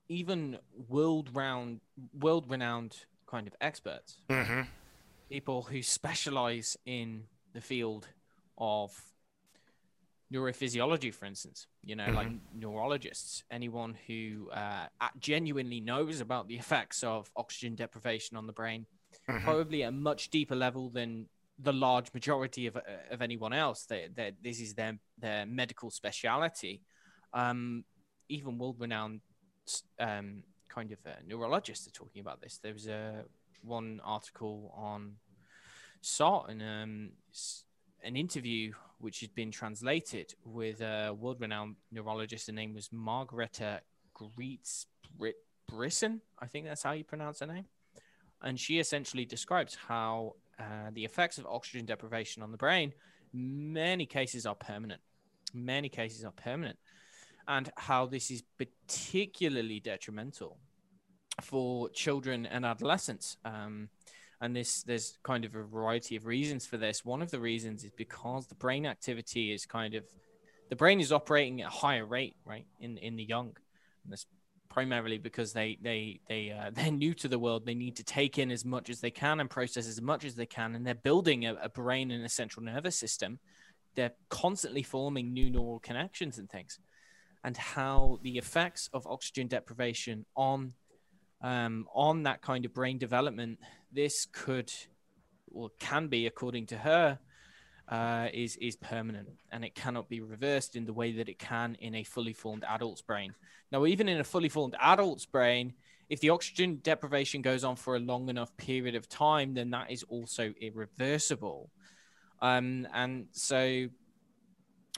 even 0.09 0.59
world 0.88 1.31
round 1.33 1.81
world 2.18 2.44
renowned 2.48 2.96
kind 3.27 3.46
of 3.46 3.55
experts 3.61 4.18
Mm-hmm. 4.29 4.62
people 5.31 5.62
who 5.62 5.83
specialize 5.83 6.77
in 6.85 7.25
the 7.55 7.61
field 7.61 8.09
of 8.59 8.90
neurophysiology, 10.33 11.12
for 11.12 11.27
instance, 11.27 11.66
you 11.83 11.95
know, 11.97 12.11
like 12.12 12.29
neurologists, 12.55 13.45
anyone 13.51 13.97
who 14.07 14.51
uh, 14.51 14.87
genuinely 15.18 15.81
knows 15.81 16.21
about 16.21 16.49
the 16.49 16.57
effects 16.57 17.03
of 17.03 17.31
oxygen 17.37 17.75
deprivation 17.75 18.37
on 18.37 18.47
the 18.47 18.53
brain, 18.53 18.87
Mhm. 19.29 19.45
probably 19.45 19.83
at 19.83 19.88
a 19.88 19.92
much 19.92 20.31
deeper 20.31 20.55
level 20.57 20.88
than 20.88 21.29
the 21.59 21.73
large 21.73 22.12
majority 22.14 22.66
of, 22.66 22.77
uh, 22.77 22.81
of 23.11 23.21
anyone 23.21 23.53
else. 23.53 23.85
They, 23.85 24.09
they, 24.12 24.33
this 24.42 24.59
is 24.61 24.75
their, 24.75 24.99
their 25.18 25.45
medical 25.45 25.90
speciality. 25.90 26.81
Um, 27.35 27.85
even 28.29 28.57
world 28.59 28.81
renowned 28.81 29.21
um, 29.99 30.42
kind 30.68 30.92
of 30.92 30.99
uh, 31.07 31.11
neurologists 31.27 31.87
are 31.87 31.90
talking 31.92 32.21
about 32.21 32.40
this. 32.40 32.59
There 32.59 32.73
was 32.73 32.87
a 32.88 33.25
one 33.62 34.01
article 34.03 34.73
on 34.75 35.16
SOTT 36.01 36.49
and 36.51 36.62
um, 36.62 37.11
an 38.03 38.17
interview 38.17 38.73
which 38.99 39.21
had 39.21 39.35
been 39.35 39.51
translated 39.51 40.35
with 40.45 40.81
a 40.81 41.12
world 41.12 41.41
renowned 41.41 41.77
neurologist. 41.91 42.47
Her 42.47 42.53
name 42.53 42.75
was 42.75 42.91
Margareta 42.93 43.81
Griesz 44.15 44.87
Brisson. 45.69 46.21
I 46.38 46.47
think 46.47 46.67
that's 46.67 46.83
how 46.83 46.93
you 46.93 47.05
pronounce 47.05 47.41
her 47.41 47.47
name. 47.47 47.65
And 48.43 48.59
she 48.59 48.79
essentially 48.79 49.25
describes 49.25 49.77
how 49.88 50.35
uh, 50.59 50.91
the 50.93 51.05
effects 51.05 51.38
of 51.38 51.47
oxygen 51.47 51.87
deprivation 51.87 52.43
on 52.43 52.51
the 52.51 52.57
brain, 52.57 52.93
many 53.33 54.07
cases 54.07 54.47
are 54.47 54.55
permanent. 54.55 55.01
Many 55.55 55.88
cases 55.88 56.25
are 56.25 56.33
permanent. 56.33 56.79
And 57.49 57.71
how 57.77 58.07
this 58.07 58.31
is 58.31 58.43
particularly 58.59 59.81
detrimental 59.81 60.59
for 61.41 61.88
children 61.91 62.47
and 62.47 62.65
adolescents. 62.65 63.37
Um, 63.45 63.88
and 64.42 64.57
this 64.57 64.83
there's 64.83 65.16
kind 65.22 65.44
of 65.44 65.55
a 65.55 65.62
variety 65.62 66.16
of 66.16 66.26
reasons 66.26 66.66
for 66.66 66.76
this. 66.76 67.05
One 67.05 67.22
of 67.22 67.31
the 67.31 67.38
reasons 67.38 67.85
is 67.85 67.92
because 67.96 68.48
the 68.48 68.57
brain 68.57 68.85
activity 68.85 69.52
is 69.52 69.64
kind 69.64 69.94
of 69.94 70.05
the 70.68 70.76
brain 70.76 71.00
is 71.00 71.12
operating 71.12 71.62
at 71.62 71.68
a 71.68 71.70
higher 71.70 72.05
rate, 72.05 72.35
right, 72.44 72.66
in 72.81 72.98
in 72.98 73.16
the 73.16 73.22
young. 73.24 73.57
And 74.02 74.12
that's 74.12 74.26
primarily 74.68 75.18
because 75.18 75.52
they 75.52 75.78
they 75.81 76.20
they 76.28 76.50
uh, 76.50 76.70
they're 76.74 76.90
new 76.90 77.14
to 77.14 77.28
the 77.28 77.38
world. 77.38 77.64
They 77.64 77.76
need 77.76 77.96
to 77.96 78.05
take 78.05 78.37
in 78.37 78.50
as 78.50 78.64
much 78.64 78.90
as 78.90 79.00
they 79.00 79.12
can 79.12 79.38
and 79.38 79.48
process 79.48 79.87
as 79.87 80.02
much 80.02 80.24
as 80.24 80.35
they 80.35 80.46
can, 80.46 80.74
and 80.74 80.85
they're 80.85 80.94
building 80.96 81.46
a, 81.46 81.55
a 81.62 81.68
brain 81.68 82.11
and 82.11 82.24
a 82.24 82.28
central 82.28 82.66
nervous 82.66 82.98
system. 82.98 83.38
They're 83.94 84.14
constantly 84.28 84.83
forming 84.83 85.33
new 85.33 85.50
neural 85.50 85.78
connections 85.78 86.38
and 86.38 86.50
things, 86.50 86.81
and 87.44 87.57
how 87.57 88.18
the 88.22 88.38
effects 88.38 88.90
of 88.92 89.07
oxygen 89.07 89.46
deprivation 89.46 90.26
on 90.35 90.72
um, 91.42 91.87
on 91.94 92.24
that 92.24 92.40
kind 92.40 92.64
of 92.64 92.72
brain 92.72 92.98
development, 92.98 93.59
this 93.92 94.26
could 94.26 94.72
or 95.50 95.70
can 95.78 96.09
be, 96.09 96.26
according 96.26 96.66
to 96.66 96.76
her, 96.78 97.18
uh, 97.88 98.28
is 98.33 98.57
is 98.57 98.76
permanent 98.76 99.28
and 99.50 99.64
it 99.64 99.74
cannot 99.74 100.09
be 100.09 100.20
reversed 100.20 100.76
in 100.76 100.87
the 100.87 100.92
way 100.92 101.12
that 101.12 101.28
it 101.28 101.38
can 101.38 101.76
in 101.81 101.94
a 101.96 102.05
fully 102.05 102.33
formed 102.33 102.64
adult's 102.68 103.02
brain. 103.02 103.35
Now, 103.70 103.85
even 103.87 104.09
in 104.09 104.18
a 104.18 104.24
fully 104.24 104.48
formed 104.48 104.76
adult's 104.81 105.26
brain, 105.26 105.74
if 106.09 106.20
the 106.20 106.31
oxygen 106.31 106.78
deprivation 106.83 107.42
goes 107.42 107.64
on 107.64 107.76
for 107.76 107.96
a 107.96 107.98
long 107.98 108.28
enough 108.28 108.57
period 108.57 108.94
of 108.94 109.09
time, 109.09 109.55
then 109.55 109.70
that 109.70 109.90
is 109.90 110.02
also 110.05 110.52
irreversible. 110.61 111.70
Um, 112.40 112.87
and 112.92 113.26
so, 113.33 113.88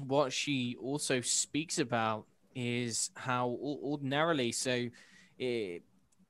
what 0.00 0.32
she 0.32 0.76
also 0.80 1.20
speaks 1.20 1.78
about 1.78 2.26
is 2.54 3.10
how 3.14 3.58
ordinarily, 3.60 4.52
so 4.52 4.88
it, 5.38 5.82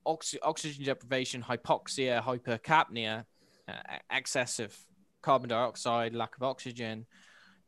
oxy- 0.06 0.40
oxygen 0.40 0.84
deprivation, 0.84 1.42
hypoxia, 1.42 2.22
hypercapnia, 2.22 3.24
uh, 3.68 3.72
excess 4.10 4.58
of 4.58 4.76
carbon 5.22 5.48
dioxide, 5.48 6.14
lack 6.14 6.36
of 6.36 6.42
oxygen. 6.42 7.06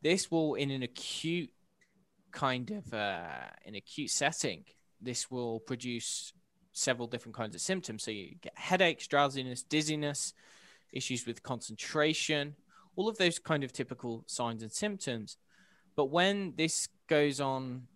This 0.03 0.31
will, 0.31 0.55
in 0.55 0.71
an 0.71 0.83
acute 0.83 1.51
kind 2.33 2.71
of 2.71 2.93
uh, 2.93 3.49
an 3.65 3.75
acute 3.75 4.11
setting, 4.11 4.65
this 5.01 5.31
will 5.31 5.61
produce 5.61 6.33
several 6.73 7.09
different 7.09 7.35
kinds 7.35 7.55
of 7.55 7.61
symptoms. 7.61 8.05
So 8.05 8.11
you 8.11 8.37
get 8.41 8.53
headaches, 8.57 9.07
drowsiness, 9.07 9.63
dizziness, 9.63 10.35
issues 10.93 11.27
with 11.27 11.43
concentration, 11.43 12.55
all 12.95 13.09
of 13.09 13.17
those 13.17 13.39
kind 13.39 13.65
of 13.65 13.73
typical 13.73 14.25
signs 14.27 14.63
and 14.63 14.73
symptoms. 14.73 15.39
But 15.97 16.07
when 16.11 16.55
this 16.57 16.89
goes 17.09 17.41
on 17.41 17.89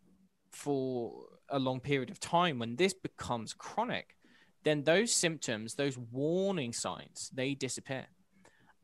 for 0.50 1.26
a 1.50 1.58
long 1.58 1.80
period 1.80 2.10
of 2.10 2.18
time, 2.18 2.58
when 2.58 2.76
this 2.76 2.94
becomes 2.94 3.52
chronic, 3.52 4.16
then 4.64 4.82
those 4.84 5.12
symptoms, 5.12 5.74
those 5.74 5.96
warning 5.96 6.72
signs, 6.72 7.30
they 7.34 7.54
disappear. 7.54 8.06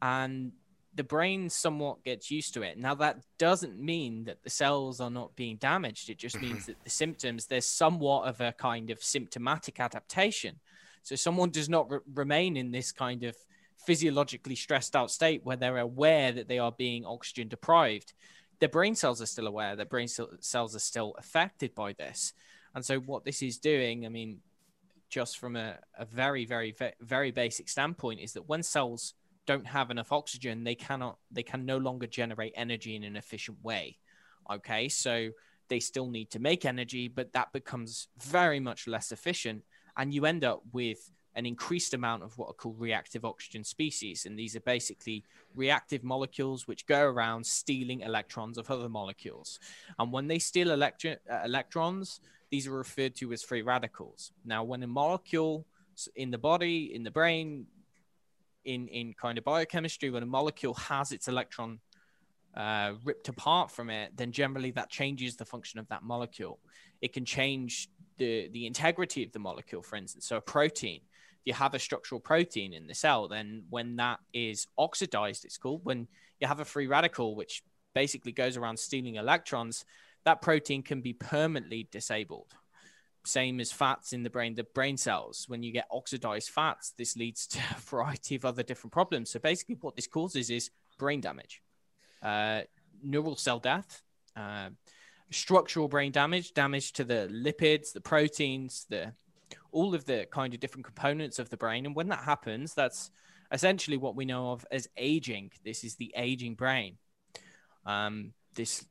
And 0.01 0.53
the 0.97 1.05
brain 1.05 1.51
somewhat 1.51 2.03
gets 2.05 2.31
used 2.31 2.55
to 2.55 2.63
it. 2.63 2.79
Now, 2.79 2.95
that 2.95 3.19
doesn't 3.39 3.79
mean 3.79 4.25
that 4.25 4.43
the 4.43 4.51
cells 4.51 5.01
are 5.01 5.11
not 5.11 5.37
being 5.37 5.57
damaged. 5.57 6.09
It 6.09 6.19
just 6.19 6.41
means 6.41 6.67
that 6.67 6.83
the 6.83 6.91
symptoms, 6.91 7.47
there's 7.47 7.67
somewhat 7.67 8.27
of 8.27 8.41
a 8.41 8.53
kind 8.53 8.91
of 8.91 9.03
symptomatic 9.03 9.79
adaptation. 9.79 10.57
So, 11.03 11.15
someone 11.15 11.51
does 11.51 11.69
not 11.69 11.91
re- 11.91 11.99
remain 12.15 12.57
in 12.57 12.71
this 12.71 12.93
kind 12.93 13.25
of 13.25 13.37
physiologically 13.77 14.57
stressed 14.57 14.97
out 14.97 15.11
state 15.11 15.43
where 15.45 15.57
they're 15.57 15.79
aware 15.79 16.33
that 16.33 16.49
they 16.49 16.59
are 16.59 16.73
being 16.73 17.05
oxygen 17.05 17.49
deprived. 17.49 18.15
Their 18.59 18.71
brain 18.71 18.95
cells 18.95 19.21
are 19.21 19.27
still 19.27 19.47
aware, 19.47 19.77
their 19.77 19.85
brain 19.85 20.09
cells 20.09 20.75
are 20.75 20.81
still 20.81 21.15
affected 21.19 21.75
by 21.75 21.93
this. 21.93 22.33
And 22.75 22.85
so, 22.85 22.99
what 23.01 23.25
this 23.25 23.43
is 23.43 23.59
doing, 23.59 24.07
I 24.07 24.09
mean, 24.09 24.41
just 25.09 25.39
from 25.39 25.57
a, 25.57 25.79
a 25.99 26.05
very, 26.05 26.45
very, 26.45 26.75
very 27.01 27.31
basic 27.31 27.69
standpoint, 27.69 28.21
is 28.21 28.33
that 28.33 28.49
when 28.49 28.63
cells 28.63 29.15
don't 29.47 29.67
have 29.67 29.91
enough 29.91 30.13
oxygen, 30.13 30.65
they 30.65 30.75
cannot 30.75 31.19
they 31.31 31.43
can 31.43 31.65
no 31.65 31.79
longer 31.79 32.07
generate 32.07 32.53
energy 32.57 32.97
in 32.97 33.05
an 33.05 33.17
efficient 33.17 33.59
way. 33.63 33.99
Okay, 34.51 34.89
so 34.89 35.31
they 35.69 35.81
still 35.81 36.09
need 36.09 36.31
to 36.31 36.39
make 36.39 36.65
energy, 36.65 37.09
but 37.09 37.33
that 37.33 37.53
becomes 37.53 38.09
very 38.19 38.61
much 38.61 38.87
less 38.87 39.13
efficient, 39.13 39.63
and 39.97 40.13
you 40.13 40.27
end 40.27 40.45
up 40.45 40.63
with 40.73 41.11
an 41.37 41.45
increased 41.45 41.93
amount 41.93 42.23
of 42.23 42.37
what 42.39 42.49
are 42.49 42.55
called 42.55 42.81
reactive 42.81 43.25
oxygen 43.25 43.63
species. 43.63 44.25
And 44.25 44.39
these 44.39 44.57
are 44.57 44.61
basically 44.61 45.23
reactive 45.55 46.03
molecules 46.03 46.67
which 46.67 46.87
go 46.87 47.03
around 47.03 47.47
stealing 47.47 48.01
electrons 48.01 48.57
of 48.57 48.71
other 48.71 48.89
molecules. 48.89 49.61
And 49.99 50.11
when 50.11 50.29
they 50.29 50.39
steal 50.39 50.71
electro- 50.71 51.19
uh, 51.31 51.43
electrons, 51.45 52.21
these 52.57 52.67
are 52.67 52.73
referred 52.73 53.15
to 53.15 53.35
as 53.35 53.43
free 53.43 53.61
radicals. 53.61 54.33
Now, 54.43 54.65
when 54.65 54.83
a 54.83 54.87
molecule 54.87 55.67
in 56.15 56.31
the 56.31 56.39
body, 56.39 56.95
in 56.95 57.03
the 57.03 57.11
brain, 57.11 57.67
in 58.65 58.89
in 58.89 59.13
kind 59.13 59.37
of 59.37 59.45
biochemistry 59.45 60.09
when 60.09 60.23
a 60.23 60.33
molecule 60.39 60.73
has 60.73 61.13
its 61.13 61.29
electron 61.29 61.81
uh, 62.57 62.95
ripped 63.05 63.29
apart 63.29 63.71
from 63.71 63.91
it, 63.91 64.17
then 64.17 64.33
generally 64.33 64.71
that 64.71 64.89
changes 64.89 65.37
the 65.37 65.45
function 65.45 65.79
of 65.79 65.87
that 65.89 66.03
molecule. 66.03 66.59
It 67.03 67.13
can 67.13 67.27
change 67.27 67.91
the 68.17 68.49
the 68.57 68.65
integrity 68.67 69.23
of 69.23 69.33
the 69.33 69.39
molecule, 69.39 69.83
for 69.83 69.97
instance. 69.97 70.25
So 70.27 70.39
a 70.39 70.41
protein, 70.57 71.01
if 71.41 71.45
you 71.45 71.53
have 71.53 71.75
a 71.75 71.79
structural 71.79 72.23
protein 72.23 72.73
in 72.73 72.87
the 72.87 72.95
cell, 72.95 73.29
then 73.29 73.65
when 73.69 73.97
that 73.97 74.19
is 74.33 74.67
oxidized, 74.79 75.45
it's 75.45 75.59
called 75.59 75.83
when 75.85 76.09
you 76.41 76.49
have 76.49 76.61
a 76.61 76.71
free 76.75 76.87
radical, 76.87 77.37
which 77.41 77.63
basically 77.93 78.33
goes 78.33 78.57
around 78.57 78.79
stealing 78.79 79.17
electrons, 79.17 79.85
that 80.27 80.43
protein 80.43 80.83
can 80.83 81.01
be 81.01 81.15
permanently 81.15 81.89
disabled 81.91 82.55
same 83.27 83.61
as 83.61 83.73
fats 83.73 84.13
in 84.13 84.23
the 84.23 84.31
brain, 84.31 84.55
the 84.55 84.65
brain 84.65 84.97
cells. 84.97 85.47
When 85.49 85.63
you 85.63 85.73
get 85.73 85.87
oxidized 85.91 86.51
fats, 86.51 86.93
this 86.97 87.17
leads 87.17 87.47
to 87.49 87.59
a 87.59 87.81
variety 87.81 88.37
of 88.37 88.45
other 88.45 88.63
different 88.63 88.93
problems. 88.93 89.31
So 89.31 89.39
basically, 89.39 89.77
what 89.81 89.97
this 89.97 90.07
causes 90.07 90.51
is 90.51 90.71
brain 90.99 91.21
damage, 91.21 91.63
uh, 92.23 92.63
neural 93.03 93.37
cell 93.37 93.59
death, 93.59 94.03
uh, 94.37 94.71
structural 95.31 95.89
brain 95.89 96.13
damage, 96.13 96.55
damage 96.55 96.93
to 96.95 97.05
the 97.05 97.29
lipids, 97.33 97.93
the 97.93 98.01
proteins, 98.01 98.87
the 98.89 99.13
all 99.71 99.95
of 99.95 100.05
the 100.07 100.27
kind 100.31 100.55
of 100.55 100.61
different 100.61 100.87
components 100.87 101.39
of 101.39 101.51
the 101.51 101.57
brain. 101.57 101.87
And 101.87 101.95
when 101.95 102.09
that 102.09 102.21
happens, 102.21 102.75
that's 102.75 103.11
essentially 103.53 103.97
what 103.97 104.17
we 104.17 104.25
know 104.25 104.53
of 104.53 104.67
as 104.71 104.89
aging. 104.97 105.53
This 105.65 105.85
is 105.85 105.97
the 105.97 106.13
aging 106.17 106.55
brain. 106.55 106.97
Um, 107.85 108.33
this 108.55 108.85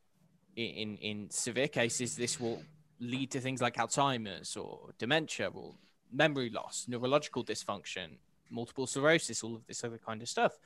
in 0.56 0.96
in 0.98 1.30
severe 1.30 1.68
cases, 1.68 2.16
this 2.16 2.40
will 2.40 2.62
lead 2.98 3.30
to 3.30 3.40
things 3.40 3.60
like 3.60 3.76
Alzheimer's 3.76 4.56
or 4.56 4.90
dementia 4.98 5.50
or 5.54 5.74
memory 6.12 6.50
loss, 6.50 6.86
neurological 6.88 7.44
dysfunction, 7.44 8.16
multiple 8.50 8.86
sclerosis, 8.86 9.42
all 9.42 9.54
of 9.54 9.66
this 9.66 9.84
other 9.84 9.98
kind 9.98 10.22
of 10.22 10.28
stuff. 10.28 10.58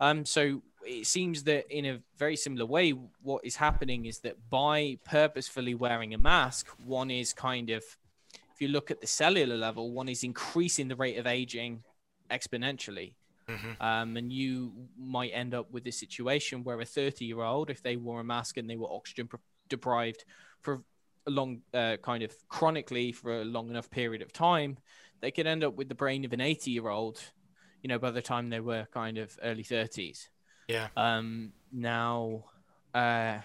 Um, 0.00 0.24
so 0.24 0.62
it 0.84 1.06
seems 1.06 1.44
that 1.44 1.70
in 1.70 1.86
a 1.86 2.00
very 2.16 2.36
similar 2.36 2.66
way, 2.66 2.90
what 3.22 3.44
is 3.44 3.56
happening 3.56 4.06
is 4.06 4.18
that 4.20 4.36
by 4.50 4.98
purposefully 5.04 5.74
wearing 5.74 6.12
a 6.12 6.18
mask, 6.18 6.66
one 6.84 7.10
is 7.10 7.32
kind 7.32 7.70
of, 7.70 7.84
if 8.52 8.60
you 8.60 8.68
look 8.68 8.90
at 8.90 9.00
the 9.00 9.06
cellular 9.06 9.56
level, 9.56 9.92
one 9.92 10.08
is 10.08 10.24
increasing 10.24 10.88
the 10.88 10.96
rate 10.96 11.18
of 11.18 11.26
aging 11.26 11.84
exponentially. 12.30 13.12
Mm-hmm. 13.48 13.82
Um, 13.82 14.16
and 14.16 14.32
you 14.32 14.72
might 14.98 15.30
end 15.30 15.54
up 15.54 15.70
with 15.70 15.86
a 15.86 15.92
situation 15.92 16.64
where 16.64 16.80
a 16.80 16.84
30 16.84 17.24
year 17.24 17.42
old, 17.42 17.70
if 17.70 17.82
they 17.82 17.96
wore 17.96 18.20
a 18.20 18.24
mask 18.24 18.56
and 18.56 18.68
they 18.68 18.76
were 18.76 18.88
oxygen 18.90 19.28
deprived 19.68 20.24
for 20.60 20.82
a 21.26 21.30
long, 21.30 21.62
uh, 21.74 21.96
kind 22.02 22.22
of 22.22 22.34
chronically 22.48 23.12
for 23.12 23.40
a 23.40 23.44
long 23.44 23.70
enough 23.70 23.90
period 23.90 24.22
of 24.22 24.32
time, 24.32 24.78
they 25.20 25.30
could 25.30 25.46
end 25.46 25.64
up 25.64 25.76
with 25.76 25.88
the 25.88 25.94
brain 25.94 26.24
of 26.24 26.32
an 26.32 26.40
80 26.40 26.70
year 26.70 26.88
old, 26.88 27.20
you 27.82 27.88
know, 27.88 27.98
by 27.98 28.10
the 28.10 28.22
time 28.22 28.50
they 28.50 28.60
were 28.60 28.86
kind 28.92 29.18
of 29.18 29.38
early 29.42 29.64
30s. 29.64 30.28
Yeah. 30.68 30.88
Um, 30.96 31.52
now, 31.72 32.44
uh, 32.94 33.38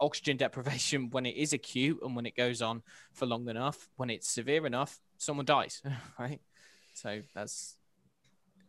oxygen 0.00 0.36
deprivation, 0.36 1.10
when 1.10 1.26
it 1.26 1.36
is 1.36 1.52
acute 1.52 2.00
and 2.02 2.16
when 2.16 2.26
it 2.26 2.36
goes 2.36 2.62
on 2.62 2.82
for 3.12 3.26
long 3.26 3.48
enough, 3.48 3.88
when 3.96 4.10
it's 4.10 4.28
severe 4.28 4.66
enough, 4.66 4.98
someone 5.18 5.46
dies, 5.46 5.82
right? 6.18 6.40
So 6.94 7.22
that's 7.34 7.76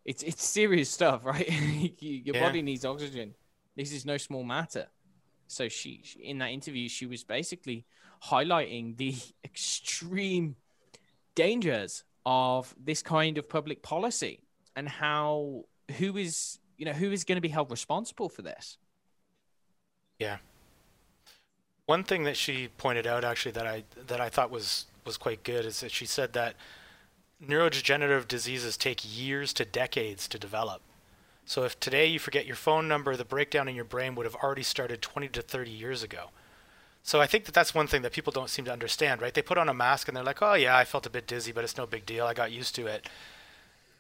it's 0.06 0.24
it's 0.24 0.44
serious 0.44 0.90
stuff, 0.90 1.26
right? 1.26 1.50
Your 2.00 2.36
yeah. 2.36 2.42
body 2.42 2.62
needs 2.62 2.86
oxygen. 2.86 3.34
This 3.76 3.92
is 3.92 4.06
no 4.06 4.18
small 4.18 4.44
matter. 4.44 4.88
So 5.48 5.68
she, 5.68 6.02
she, 6.04 6.20
in 6.20 6.40
that 6.40 6.50
interview, 6.50 6.88
she 6.90 7.06
was 7.06 7.24
basically 7.24 7.86
highlighting 8.26 8.98
the 8.98 9.16
extreme 9.44 10.56
dangers 11.36 12.04
of 12.26 12.74
this 12.82 13.02
kind 13.02 13.38
of 13.38 13.50
public 13.50 13.84
policy 13.84 14.40
and 14.76 14.88
how 14.88 15.66
who 15.98 16.16
is 16.18 16.60
you 16.78 16.86
know 16.86 16.94
who 16.94 17.12
is 17.12 17.24
going 17.24 17.36
to 17.36 17.42
be 17.42 17.50
held 17.50 17.70
responsible 17.72 18.30
for 18.30 18.42
this. 18.42 18.78
Yeah. 20.20 20.38
One 21.86 22.04
thing 22.04 22.24
that 22.24 22.38
she 22.38 22.70
pointed 22.78 23.06
out 23.06 23.24
actually 23.26 23.52
that 23.54 23.68
I 23.68 23.84
that 24.08 24.22
I 24.22 24.30
thought 24.30 24.50
was 24.50 24.86
was 25.06 25.18
quite 25.18 25.44
good 25.44 25.66
is 25.66 25.82
that 25.82 25.92
she 25.92 26.06
said 26.06 26.34
that 26.34 26.56
neurodegenerative 27.48 28.28
diseases 28.28 28.78
take 28.78 29.02
years 29.04 29.54
to 29.54 29.66
decades 29.66 30.28
to 30.28 30.40
develop. 30.40 30.82
So 31.46 31.64
if 31.64 31.80
today 31.80 32.06
you 32.08 32.20
forget 32.20 32.46
your 32.46 32.56
phone 32.56 32.88
number, 32.88 33.16
the 33.16 33.26
breakdown 33.26 33.68
in 33.68 33.76
your 33.76 33.86
brain 33.86 34.16
would 34.16 34.26
have 34.26 34.36
already 34.36 34.64
started 34.64 35.02
20 35.02 35.28
to 35.30 35.42
30 35.42 35.72
years 35.72 36.04
ago. 36.04 36.30
So 37.04 37.20
I 37.20 37.28
think 37.28 37.46
that 37.46 37.54
that's 37.54 37.76
one 37.76 37.88
thing 37.88 38.02
that 38.04 38.14
people 38.14 38.32
don't 38.32 38.50
seem 38.50 38.64
to 38.66 38.72
understand, 38.72 39.22
right? 39.22 39.34
They 39.34 39.42
put 39.42 39.58
on 39.58 39.68
a 39.68 39.74
mask 39.74 40.08
and 40.08 40.16
they're 40.16 40.24
like, 40.24 40.42
"Oh 40.42 40.54
yeah, 40.54 40.78
I 40.78 40.86
felt 40.86 41.06
a 41.06 41.10
bit 41.10 41.28
dizzy, 41.28 41.52
but 41.52 41.66
it's 41.66 41.76
no 41.76 41.86
big 41.86 42.06
deal. 42.06 42.26
I 42.26 42.34
got 42.34 42.52
used 42.52 42.76
to 42.76 42.88
it." 42.88 43.10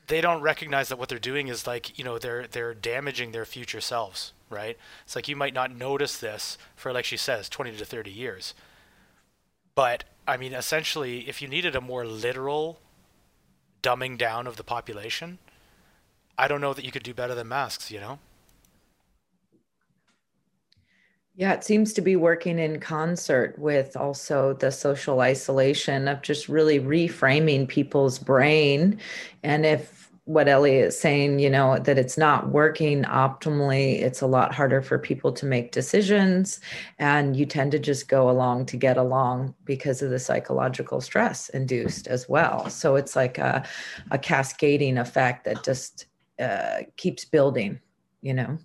they 0.07 0.21
don't 0.21 0.41
recognize 0.41 0.89
that 0.89 0.99
what 0.99 1.09
they're 1.09 1.19
doing 1.19 1.47
is 1.47 1.65
like 1.67 1.97
you 1.97 2.03
know 2.03 2.17
they're 2.17 2.47
they're 2.47 2.73
damaging 2.73 3.31
their 3.31 3.45
future 3.45 3.81
selves 3.81 4.33
right 4.49 4.77
it's 5.05 5.15
like 5.15 5.27
you 5.27 5.35
might 5.35 5.53
not 5.53 5.75
notice 5.75 6.17
this 6.17 6.57
for 6.75 6.91
like 6.91 7.05
she 7.05 7.17
says 7.17 7.49
20 7.49 7.75
to 7.77 7.85
30 7.85 8.11
years 8.11 8.53
but 9.75 10.03
i 10.27 10.37
mean 10.37 10.53
essentially 10.53 11.27
if 11.29 11.41
you 11.41 11.47
needed 11.47 11.75
a 11.75 11.81
more 11.81 12.05
literal 12.05 12.79
dumbing 13.83 14.17
down 14.17 14.47
of 14.47 14.57
the 14.57 14.63
population 14.63 15.37
i 16.37 16.47
don't 16.47 16.61
know 16.61 16.73
that 16.73 16.85
you 16.85 16.91
could 16.91 17.03
do 17.03 17.13
better 17.13 17.35
than 17.35 17.47
masks 17.47 17.91
you 17.91 17.99
know 17.99 18.17
Yeah, 21.35 21.53
it 21.53 21.63
seems 21.63 21.93
to 21.93 22.01
be 22.01 22.15
working 22.15 22.59
in 22.59 22.79
concert 22.79 23.57
with 23.57 23.97
also 23.97 24.53
the 24.53 24.71
social 24.71 25.19
isolation 25.21 26.07
of 26.07 26.21
just 26.21 26.47
really 26.47 26.79
reframing 26.79 27.67
people's 27.67 28.19
brain. 28.19 28.99
And 29.41 29.65
if 29.65 30.02
what 30.25 30.47
Elliot 30.47 30.87
is 30.87 30.99
saying, 30.99 31.39
you 31.39 31.49
know, 31.49 31.77
that 31.77 31.97
it's 31.97 32.17
not 32.17 32.49
working 32.49 33.03
optimally, 33.03 34.01
it's 34.01 34.21
a 34.21 34.27
lot 34.27 34.53
harder 34.53 34.81
for 34.81 34.97
people 34.97 35.33
to 35.33 35.45
make 35.45 35.73
decisions. 35.73 36.61
And 36.97 37.35
you 37.35 37.45
tend 37.45 37.73
to 37.73 37.79
just 37.79 38.07
go 38.07 38.29
along 38.29 38.67
to 38.67 38.77
get 38.77 38.95
along 38.95 39.53
because 39.65 40.01
of 40.01 40.11
the 40.11 40.19
psychological 40.19 41.01
stress 41.01 41.49
induced 41.49 42.07
as 42.07 42.29
well. 42.29 42.69
So 42.69 42.95
it's 42.95 43.17
like 43.17 43.37
a, 43.37 43.65
a 44.11 44.17
cascading 44.17 44.97
effect 44.97 45.43
that 45.43 45.63
just 45.63 46.05
uh, 46.39 46.83
keeps 46.95 47.25
building, 47.25 47.79
you 48.21 48.33
know. 48.33 48.57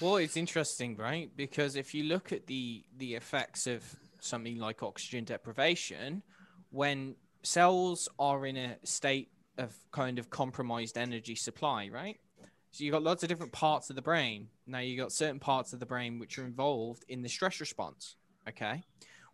Well, 0.00 0.16
it's 0.16 0.36
interesting, 0.36 0.96
right? 0.96 1.30
Because 1.36 1.76
if 1.76 1.94
you 1.94 2.04
look 2.04 2.32
at 2.32 2.46
the 2.46 2.84
the 2.98 3.14
effects 3.14 3.68
of 3.68 3.84
something 4.18 4.58
like 4.58 4.82
oxygen 4.82 5.24
deprivation, 5.24 6.22
when 6.70 7.14
cells 7.44 8.08
are 8.18 8.44
in 8.44 8.56
a 8.56 8.76
state 8.82 9.30
of 9.58 9.74
kind 9.90 10.18
of 10.18 10.30
compromised 10.30 10.98
energy 10.98 11.34
supply, 11.34 11.88
right? 11.92 12.18
So 12.70 12.84
you've 12.84 12.92
got 12.92 13.02
lots 13.02 13.22
of 13.22 13.28
different 13.28 13.52
parts 13.52 13.88
of 13.88 13.96
the 13.96 14.02
brain. 14.02 14.48
Now 14.66 14.80
you've 14.80 14.98
got 14.98 15.12
certain 15.12 15.40
parts 15.40 15.72
of 15.72 15.80
the 15.80 15.86
brain 15.86 16.18
which 16.18 16.38
are 16.38 16.44
involved 16.44 17.04
in 17.08 17.22
the 17.22 17.28
stress 17.28 17.58
response. 17.60 18.16
Okay. 18.48 18.84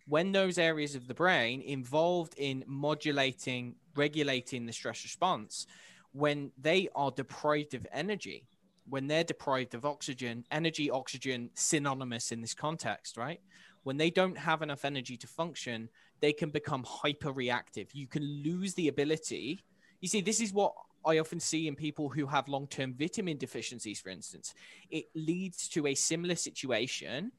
When 0.06 0.32
those 0.32 0.58
areas 0.58 0.94
of 0.94 1.06
the 1.08 1.14
brain 1.14 1.60
involved 1.60 2.34
in 2.36 2.64
modulating, 2.66 3.76
regulating 3.96 4.66
the 4.66 4.72
stress 4.72 5.02
response, 5.04 5.66
when 6.12 6.52
they 6.60 6.88
are 6.94 7.10
deprived 7.10 7.74
of 7.74 7.86
energy, 7.92 8.46
when 8.88 9.06
they're 9.06 9.24
deprived 9.24 9.74
of 9.74 9.84
oxygen, 9.84 10.44
energy, 10.50 10.90
oxygen, 10.90 11.50
synonymous 11.54 12.32
in 12.32 12.40
this 12.40 12.54
context, 12.54 13.16
right? 13.16 13.40
When 13.84 13.96
they 13.96 14.10
don't 14.10 14.38
have 14.38 14.62
enough 14.62 14.84
energy 14.84 15.16
to 15.16 15.26
function, 15.26 15.88
they 16.20 16.32
can 16.32 16.50
become 16.50 16.84
hyper 16.86 17.32
reactive. 17.32 17.92
You 17.92 18.06
can 18.06 18.22
lose 18.44 18.74
the 18.74 18.88
ability. 18.88 19.64
You 20.02 20.08
see, 20.08 20.20
this 20.20 20.40
is 20.40 20.52
what 20.52 20.74
I 21.06 21.18
often 21.18 21.40
see 21.40 21.68
in 21.68 21.76
people 21.76 22.08
who 22.08 22.26
have 22.26 22.48
long 22.48 22.66
term 22.66 22.92
vitamin 22.92 23.38
deficiencies, 23.38 24.00
for 24.00 24.10
instance. 24.10 24.52
It 24.90 25.06
leads 25.14 25.68
to 25.70 25.86
a 25.86 25.94
similar 25.94 26.34
situation 26.34 27.32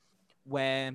where 0.45 0.93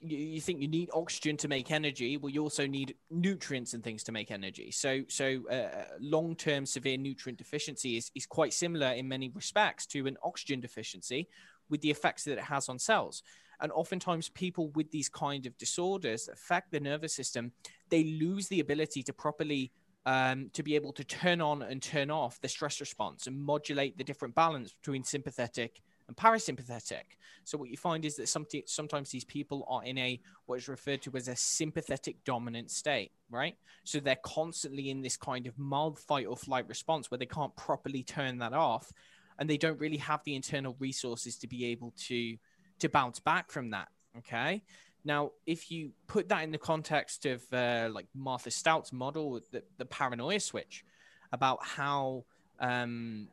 you, 0.00 0.16
you 0.16 0.40
think 0.40 0.60
you 0.60 0.68
need 0.68 0.90
oxygen 0.94 1.36
to 1.36 1.48
make 1.48 1.70
energy 1.70 2.16
well 2.16 2.28
you 2.28 2.42
also 2.42 2.66
need 2.66 2.96
nutrients 3.10 3.74
and 3.74 3.82
things 3.82 4.04
to 4.04 4.12
make 4.12 4.30
energy. 4.30 4.70
So 4.70 5.02
so 5.08 5.42
uh, 5.48 5.84
long-term 6.00 6.64
severe 6.64 6.96
nutrient 6.96 7.38
deficiency 7.38 7.96
is, 7.96 8.10
is 8.14 8.24
quite 8.24 8.52
similar 8.52 8.92
in 8.92 9.08
many 9.08 9.30
respects 9.34 9.86
to 9.86 10.06
an 10.06 10.16
oxygen 10.22 10.60
deficiency 10.60 11.28
with 11.70 11.80
the 11.80 11.90
effects 11.90 12.24
that 12.24 12.38
it 12.38 12.44
has 12.44 12.68
on 12.68 12.78
cells. 12.78 13.22
And 13.60 13.72
oftentimes 13.72 14.28
people 14.28 14.68
with 14.70 14.90
these 14.90 15.08
kind 15.08 15.46
of 15.46 15.56
disorders 15.58 16.28
affect 16.28 16.70
the 16.70 16.80
nervous 16.80 17.14
system. 17.14 17.52
They 17.88 18.04
lose 18.04 18.48
the 18.48 18.60
ability 18.60 19.02
to 19.04 19.12
properly 19.12 19.72
um, 20.06 20.50
to 20.52 20.62
be 20.62 20.74
able 20.74 20.92
to 20.92 21.04
turn 21.04 21.40
on 21.40 21.62
and 21.62 21.82
turn 21.82 22.10
off 22.10 22.40
the 22.40 22.48
stress 22.48 22.80
response 22.80 23.26
and 23.26 23.40
modulate 23.40 23.96
the 23.96 24.04
different 24.04 24.34
balance 24.34 24.72
between 24.72 25.04
sympathetic 25.04 25.80
and 26.06 26.16
parasympathetic. 26.16 27.16
So 27.44 27.58
what 27.58 27.70
you 27.70 27.76
find 27.76 28.04
is 28.04 28.16
that 28.16 28.28
sometimes 28.28 29.10
these 29.10 29.24
people 29.24 29.66
are 29.68 29.84
in 29.84 29.98
a 29.98 30.20
what 30.46 30.58
is 30.58 30.68
referred 30.68 31.02
to 31.02 31.16
as 31.16 31.28
a 31.28 31.36
sympathetic 31.36 32.16
dominant 32.24 32.70
state, 32.70 33.12
right? 33.30 33.56
So 33.84 34.00
they're 34.00 34.16
constantly 34.22 34.90
in 34.90 35.02
this 35.02 35.16
kind 35.16 35.46
of 35.46 35.58
mild 35.58 35.98
fight 35.98 36.26
or 36.26 36.36
flight 36.36 36.68
response 36.68 37.10
where 37.10 37.18
they 37.18 37.26
can't 37.26 37.54
properly 37.56 38.02
turn 38.02 38.38
that 38.38 38.52
off, 38.52 38.92
and 39.38 39.48
they 39.48 39.56
don't 39.56 39.80
really 39.80 39.98
have 39.98 40.22
the 40.24 40.34
internal 40.34 40.76
resources 40.78 41.36
to 41.38 41.46
be 41.46 41.66
able 41.66 41.92
to 42.08 42.36
to 42.80 42.88
bounce 42.88 43.20
back 43.20 43.50
from 43.50 43.70
that. 43.70 43.88
Okay. 44.18 44.62
Now, 45.04 45.32
if 45.46 45.70
you 45.70 45.90
put 46.06 46.28
that 46.30 46.44
in 46.44 46.50
the 46.50 46.58
context 46.58 47.26
of 47.26 47.42
uh, 47.52 47.88
like 47.92 48.06
Martha 48.14 48.50
Stout's 48.50 48.92
model, 48.92 49.40
the, 49.52 49.62
the 49.76 49.84
paranoia 49.84 50.40
switch, 50.40 50.84
about 51.32 51.58
how 51.62 52.24
um, 52.60 53.28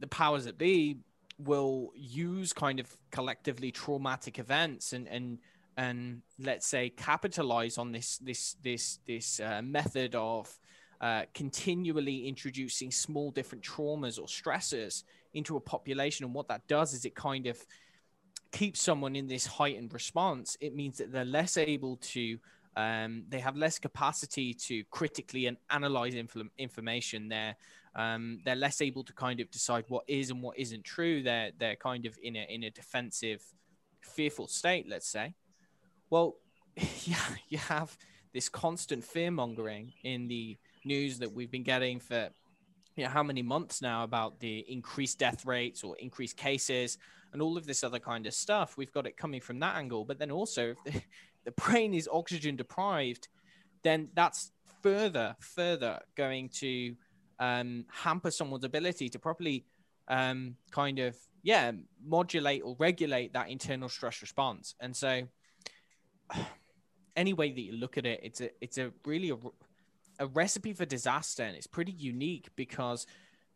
the 0.00 0.06
powers 0.06 0.44
that 0.44 0.58
be 0.58 0.98
will 1.38 1.92
use 1.94 2.52
kind 2.52 2.80
of 2.80 2.94
collectively 3.10 3.70
traumatic 3.70 4.38
events 4.40 4.92
and 4.92 5.06
and 5.06 5.38
and 5.76 6.20
let's 6.40 6.66
say 6.66 6.90
capitalize 6.90 7.78
on 7.78 7.92
this 7.92 8.18
this 8.18 8.56
this 8.62 8.98
this 9.06 9.38
uh, 9.38 9.62
method 9.62 10.16
of 10.16 10.58
uh, 11.00 11.22
continually 11.32 12.26
introducing 12.26 12.90
small 12.90 13.30
different 13.30 13.62
traumas 13.62 14.18
or 14.18 14.26
stressors 14.26 15.04
into 15.32 15.56
a 15.56 15.60
population. 15.60 16.24
And 16.24 16.34
what 16.34 16.48
that 16.48 16.66
does 16.66 16.92
is 16.92 17.04
it 17.04 17.14
kind 17.14 17.46
of 17.46 17.64
keeps 18.50 18.80
someone 18.80 19.14
in 19.14 19.26
this 19.26 19.46
heightened 19.46 19.92
response 19.92 20.56
it 20.60 20.74
means 20.74 20.98
that 20.98 21.12
they're 21.12 21.24
less 21.24 21.56
able 21.56 21.96
to 21.96 22.38
um, 22.76 23.24
they 23.28 23.40
have 23.40 23.56
less 23.56 23.78
capacity 23.78 24.54
to 24.54 24.84
critically 24.84 25.46
and 25.46 25.56
analyze 25.70 26.14
inf- 26.14 26.36
information 26.58 27.28
they're 27.28 27.56
um, 27.98 28.40
they're 28.44 28.56
less 28.56 28.80
able 28.80 29.02
to 29.02 29.12
kind 29.12 29.40
of 29.40 29.50
decide 29.50 29.84
what 29.88 30.04
is 30.06 30.30
and 30.30 30.40
what 30.40 30.56
isn't 30.56 30.84
true. 30.84 31.22
They're 31.22 31.50
they're 31.58 31.76
kind 31.76 32.06
of 32.06 32.16
in 32.22 32.36
a 32.36 32.46
in 32.48 32.62
a 32.62 32.70
defensive, 32.70 33.42
fearful 34.00 34.46
state. 34.46 34.86
Let's 34.88 35.08
say. 35.08 35.34
Well, 36.08 36.36
yeah, 37.04 37.18
you 37.48 37.58
have 37.58 37.96
this 38.32 38.48
constant 38.48 39.04
fear 39.04 39.32
mongering 39.32 39.92
in 40.04 40.28
the 40.28 40.56
news 40.84 41.18
that 41.18 41.32
we've 41.32 41.50
been 41.50 41.64
getting 41.64 41.98
for 41.98 42.28
you 42.94 43.04
know 43.04 43.10
how 43.10 43.22
many 43.22 43.42
months 43.42 43.82
now 43.82 44.04
about 44.04 44.38
the 44.38 44.64
increased 44.68 45.18
death 45.18 45.44
rates 45.44 45.82
or 45.82 45.96
increased 45.98 46.36
cases 46.36 46.98
and 47.32 47.42
all 47.42 47.56
of 47.56 47.66
this 47.66 47.84
other 47.84 47.98
kind 47.98 48.26
of 48.26 48.34
stuff. 48.34 48.76
We've 48.76 48.92
got 48.92 49.06
it 49.06 49.16
coming 49.16 49.40
from 49.40 49.60
that 49.60 49.76
angle, 49.76 50.04
but 50.04 50.18
then 50.18 50.30
also 50.30 50.70
if 50.70 50.84
the, 50.84 51.02
the 51.44 51.52
brain 51.52 51.94
is 51.94 52.08
oxygen 52.10 52.56
deprived, 52.56 53.28
then 53.82 54.08
that's 54.14 54.52
further 54.82 55.36
further 55.40 56.00
going 56.16 56.48
to 56.48 56.94
um, 57.38 57.84
hamper 57.90 58.30
someone's 58.30 58.64
ability 58.64 59.08
to 59.10 59.18
properly 59.18 59.64
um, 60.08 60.56
kind 60.70 60.98
of 60.98 61.16
yeah 61.42 61.72
modulate 62.04 62.62
or 62.64 62.76
regulate 62.78 63.32
that 63.34 63.48
internal 63.48 63.88
stress 63.88 64.20
response. 64.22 64.74
And 64.80 64.96
so, 64.96 65.22
any 67.16 67.32
way 67.32 67.50
that 67.52 67.60
you 67.60 67.72
look 67.72 67.98
at 67.98 68.06
it, 68.06 68.20
it's 68.22 68.40
a 68.40 68.50
it's 68.60 68.78
a 68.78 68.90
really 69.04 69.30
a, 69.30 69.36
a 70.20 70.26
recipe 70.26 70.72
for 70.72 70.84
disaster, 70.84 71.42
and 71.42 71.56
it's 71.56 71.66
pretty 71.66 71.92
unique 71.92 72.48
because 72.56 73.06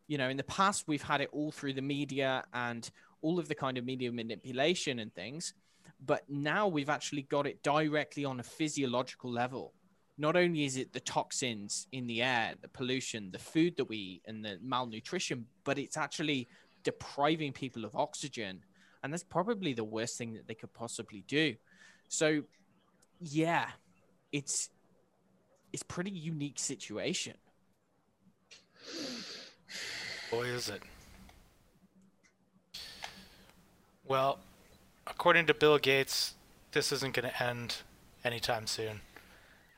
you 0.07 0.17
know 0.17 0.29
in 0.29 0.37
the 0.37 0.43
past 0.43 0.85
we've 0.87 1.03
had 1.03 1.21
it 1.21 1.29
all 1.31 1.51
through 1.51 1.73
the 1.73 1.81
media 1.81 2.43
and 2.53 2.89
all 3.23 3.39
of 3.39 3.47
the 3.47 3.55
kind 3.55 3.77
of 3.79 3.83
media 3.83 4.11
manipulation 4.11 4.99
and 4.99 5.13
things 5.15 5.53
but 6.05 6.23
now 6.29 6.67
we've 6.67 6.89
actually 6.89 7.23
got 7.23 7.47
it 7.47 7.63
directly 7.63 8.23
on 8.23 8.39
a 8.39 8.43
physiological 8.43 9.31
level 9.31 9.73
not 10.17 10.35
only 10.35 10.65
is 10.65 10.77
it 10.77 10.93
the 10.93 10.99
toxins 10.99 11.87
in 11.91 12.05
the 12.07 12.21
air, 12.21 12.53
the 12.61 12.67
pollution, 12.67 13.31
the 13.31 13.39
food 13.39 13.75
that 13.77 13.85
we 13.85 13.97
eat, 13.97 14.21
and 14.27 14.45
the 14.45 14.59
malnutrition, 14.61 15.45
but 15.63 15.79
it's 15.79 15.97
actually 15.97 16.47
depriving 16.83 17.51
people 17.51 17.83
of 17.83 17.95
oxygen. 17.95 18.63
And 19.03 19.11
that's 19.11 19.23
probably 19.23 19.73
the 19.73 19.83
worst 19.83 20.17
thing 20.17 20.33
that 20.33 20.47
they 20.47 20.53
could 20.53 20.73
possibly 20.73 21.23
do. 21.27 21.55
So, 22.09 22.43
yeah, 23.19 23.67
it's 24.31 24.69
it's 25.71 25.83
pretty 25.83 26.11
unique 26.11 26.59
situation. 26.59 27.33
Boy, 30.29 30.45
is 30.45 30.69
it. 30.69 30.83
Well, 34.05 34.39
according 35.07 35.45
to 35.47 35.53
Bill 35.53 35.77
Gates, 35.77 36.33
this 36.73 36.91
isn't 36.91 37.13
going 37.13 37.29
to 37.29 37.43
end 37.43 37.77
anytime 38.23 38.67
soon. 38.67 39.01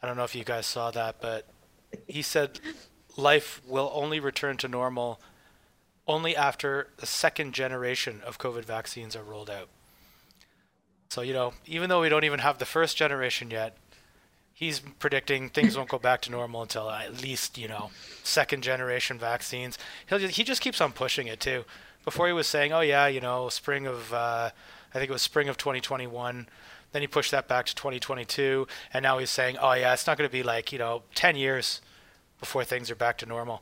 I 0.02 0.08
don't 0.08 0.18
know 0.18 0.24
if 0.24 0.36
you 0.36 0.44
guys 0.44 0.66
saw 0.66 0.92
that, 0.92 1.18
but 1.22 1.48
he 2.08 2.22
said 2.22 2.60
life 3.18 3.62
will 3.68 3.92
only 3.94 4.20
return 4.20 4.58
to 4.58 4.68
normal 4.68 5.20
only 6.08 6.36
after 6.36 6.88
the 6.98 7.06
second 7.06 7.54
generation 7.54 8.22
of 8.26 8.38
COVID 8.38 8.66
vaccines 8.66 9.16
are 9.16 9.24
rolled 9.24 9.50
out. 9.50 9.70
So, 11.10 11.22
you 11.22 11.34
know, 11.34 11.54
even 11.66 11.90
though 11.90 12.02
we 12.02 12.10
don't 12.10 12.24
even 12.24 12.40
have 12.40 12.58
the 12.58 12.66
first 12.66 12.98
generation 12.98 13.50
yet, 13.50 13.78
he's 14.54 14.80
predicting 14.80 15.50
things 15.50 15.78
won't 15.78 15.90
go 15.90 16.00
back 16.00 16.22
to 16.22 16.32
normal 16.32 16.62
until 16.62 16.90
at 16.90 17.22
least, 17.22 17.58
you 17.58 17.68
know, 17.68 17.90
second 18.24 18.64
generation 18.64 19.18
vaccines. 19.18 19.78
He'll 20.08 20.20
he 20.20 20.44
just 20.44 20.62
keeps 20.62 20.82
on 20.82 20.92
pushing 20.92 21.28
it 21.28 21.40
too. 21.40 21.66
Before 22.06 22.28
he 22.28 22.34
was 22.34 22.48
saying, 22.48 22.72
"Oh 22.72 22.82
yeah, 22.82 23.08
you 23.08 23.20
know, 23.20 23.50
spring 23.50 23.88
of 23.88 24.14
uh, 24.14 24.52
I 24.94 24.98
think 24.98 25.10
it 25.10 25.14
was 25.14 25.22
spring 25.22 25.50
of 25.50 25.58
2021 25.58 26.48
then 26.96 27.02
he 27.02 27.10
pushed 27.10 27.32
that 27.32 27.50
back 27.50 27.66
to 27.66 27.76
2022, 27.76 28.66
and 28.94 29.04
now 29.04 29.18
he's 29.18 29.30
saying, 29.30 29.58
"Oh 29.58 29.74
yeah, 29.74 29.92
it's 29.92 30.08
not 30.08 30.18
going 30.18 30.30
to 30.30 30.32
be 30.32 30.44
like 30.44 30.72
you 30.72 30.80
know 30.80 31.04
10 31.14 31.36
years 31.36 31.82
before 32.40 32.64
things 32.64 32.90
are 32.90 32.96
back 32.96 33.18
to 33.18 33.26
normal." 33.26 33.62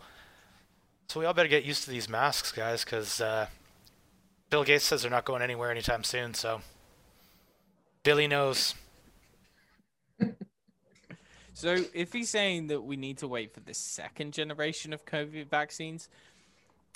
So 1.08 1.20
we 1.20 1.26
all 1.26 1.34
better 1.34 1.50
get 1.50 1.64
used 1.64 1.84
to 1.86 1.89
these 1.89 2.08
masks, 2.08 2.52
guys, 2.52 2.86
because 2.86 3.20
uh, 3.20 3.48
Bill 4.52 4.64
Gates 4.64 4.84
says 4.84 5.02
they're 5.02 5.10
not 5.10 5.26
going 5.26 5.41
anywhere 5.41 5.72
anytime 5.72 6.04
soon. 6.04 6.36
So 6.36 6.62
Billy 8.04 8.28
knows. 8.28 8.76
So 11.56 11.86
if 11.94 12.12
he's 12.12 12.32
saying 12.32 12.68
that 12.68 12.82
we 12.82 12.98
need 12.98 13.20
to 13.20 13.28
wait 13.28 13.54
for 13.54 13.60
the 13.60 13.76
second 13.76 14.34
generation 14.34 14.91
of 14.91 15.06
COVID 15.06 15.50
vaccines, 15.50 16.10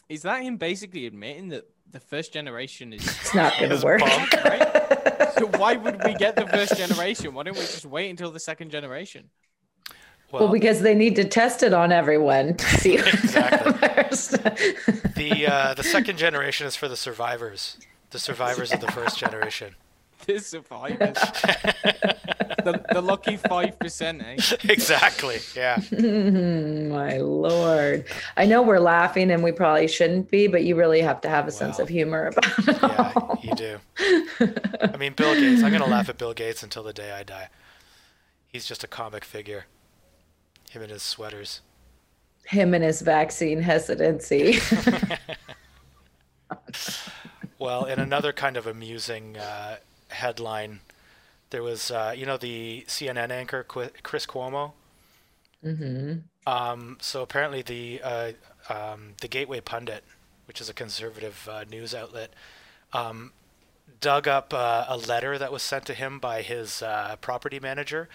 is 0.09 0.21
that 0.23 0.41
him 0.43 0.57
basically 0.57 1.05
admitting 1.05 1.49
that 1.49 1.67
the 1.91 1.99
first 1.99 2.33
generation 2.33 2.93
is 2.93 3.05
It's 3.05 3.33
not 3.35 3.53
going 3.57 3.69
to 3.69 3.75
Is 3.75 3.83
work. 3.83 3.99
bunk. 4.01 4.33
right? 4.43 5.33
so 5.37 5.47
why 5.57 5.75
would 5.75 6.03
we 6.03 6.13
get 6.15 6.35
the 6.35 6.45
first 6.47 6.77
generation? 6.77 7.33
Why 7.33 7.43
don't 7.43 7.55
we 7.55 7.61
just 7.61 7.85
wait 7.85 8.09
until 8.09 8.31
the 8.31 8.39
second 8.39 8.71
generation? 8.71 9.29
Well, 10.31 10.49
because 10.49 10.81
they 10.81 10.93
need 10.93 11.15
to 11.15 11.23
test 11.23 11.63
it 11.63 11.73
on 11.73 11.93
everyone 11.93 12.55
to 12.57 12.65
see 12.65 12.95
Exactly. 12.97 13.71
first. 13.73 14.31
the 15.15 15.47
uh, 15.49 15.73
the 15.73 15.83
second 15.83 16.17
generation 16.17 16.67
is 16.67 16.75
for 16.75 16.89
the 16.89 16.97
survivors, 16.97 17.77
the 18.09 18.19
survivors 18.19 18.73
of 18.73 18.81
the 18.81 18.91
first 18.91 19.17
generation. 19.17 19.75
The 20.27 20.39
survivors, 20.39 21.15
the, 22.65 22.83
the 22.91 23.01
lucky 23.01 23.37
five 23.37 23.79
percent, 23.79 24.21
eh? 24.21 24.35
exactly. 24.67 25.39
Yeah. 25.55 25.77
My 25.91 27.17
lord. 27.19 28.03
I 28.35 28.45
know 28.45 28.61
we're 28.61 28.79
laughing 28.79 29.31
and 29.31 29.41
we 29.41 29.53
probably 29.53 29.87
shouldn't 29.87 30.29
be, 30.29 30.47
but 30.47 30.65
you 30.65 30.75
really 30.75 30.99
have 30.99 31.21
to 31.21 31.29
have 31.29 31.47
a 31.47 31.51
sense 31.51 31.79
of 31.79 31.87
humor 31.87 32.27
about 32.27 32.59
it. 32.59 32.77
Yeah, 32.81 33.11
all. 33.15 33.39
you 33.41 33.55
do. 33.55 33.79
I 34.81 34.97
mean, 34.97 35.13
Bill 35.13 35.33
Gates. 35.33 35.63
I'm 35.63 35.71
gonna 35.71 35.87
laugh 35.87 36.09
at 36.09 36.17
Bill 36.19 36.33
Gates 36.33 36.61
until 36.61 36.83
the 36.83 36.91
day 36.91 37.13
I 37.13 37.23
die. 37.23 37.47
He's 38.49 38.65
just 38.65 38.83
a 38.83 38.87
comic 38.87 39.23
figure. 39.23 39.63
Him 40.69 40.81
and 40.81 40.91
his 40.91 41.03
sweaters. 41.03 41.61
Him 42.47 42.73
and 42.73 42.83
his 42.83 43.01
vaccine 43.01 43.61
hesitancy. 43.61 44.59
Well, 47.59 47.85
in 47.85 47.99
another 47.99 48.33
kind 48.33 48.55
of 48.55 48.67
amusing 48.67 49.35
uh, 49.37 49.77
headline, 50.09 50.81
there 51.51 51.63
was, 51.63 51.91
uh, 51.91 52.13
you 52.15 52.25
know, 52.25 52.37
the 52.37 52.85
CNN 52.87 53.31
anchor 53.31 53.63
Qu- 53.63 53.91
Chris 54.03 54.25
Cuomo. 54.25 54.73
hmm 55.63 56.27
Um, 56.45 56.97
so 57.01 57.21
apparently, 57.21 57.61
the 57.61 58.01
uh, 58.03 58.31
um, 58.69 59.13
the 59.21 59.27
Gateway 59.27 59.59
Pundit, 59.59 60.03
which 60.45 60.61
is 60.61 60.69
a 60.69 60.73
conservative 60.73 61.47
uh, 61.51 61.65
news 61.69 61.93
outlet, 61.93 62.33
um, 62.93 63.33
dug 64.01 64.27
up 64.27 64.53
uh, 64.53 64.85
a 64.87 64.97
letter 64.97 65.37
that 65.37 65.51
was 65.51 65.63
sent 65.63 65.85
to 65.87 65.93
him 65.93 66.19
by 66.19 66.41
his 66.41 66.81
uh, 66.81 67.15
property 67.21 67.59
manager 67.59 68.09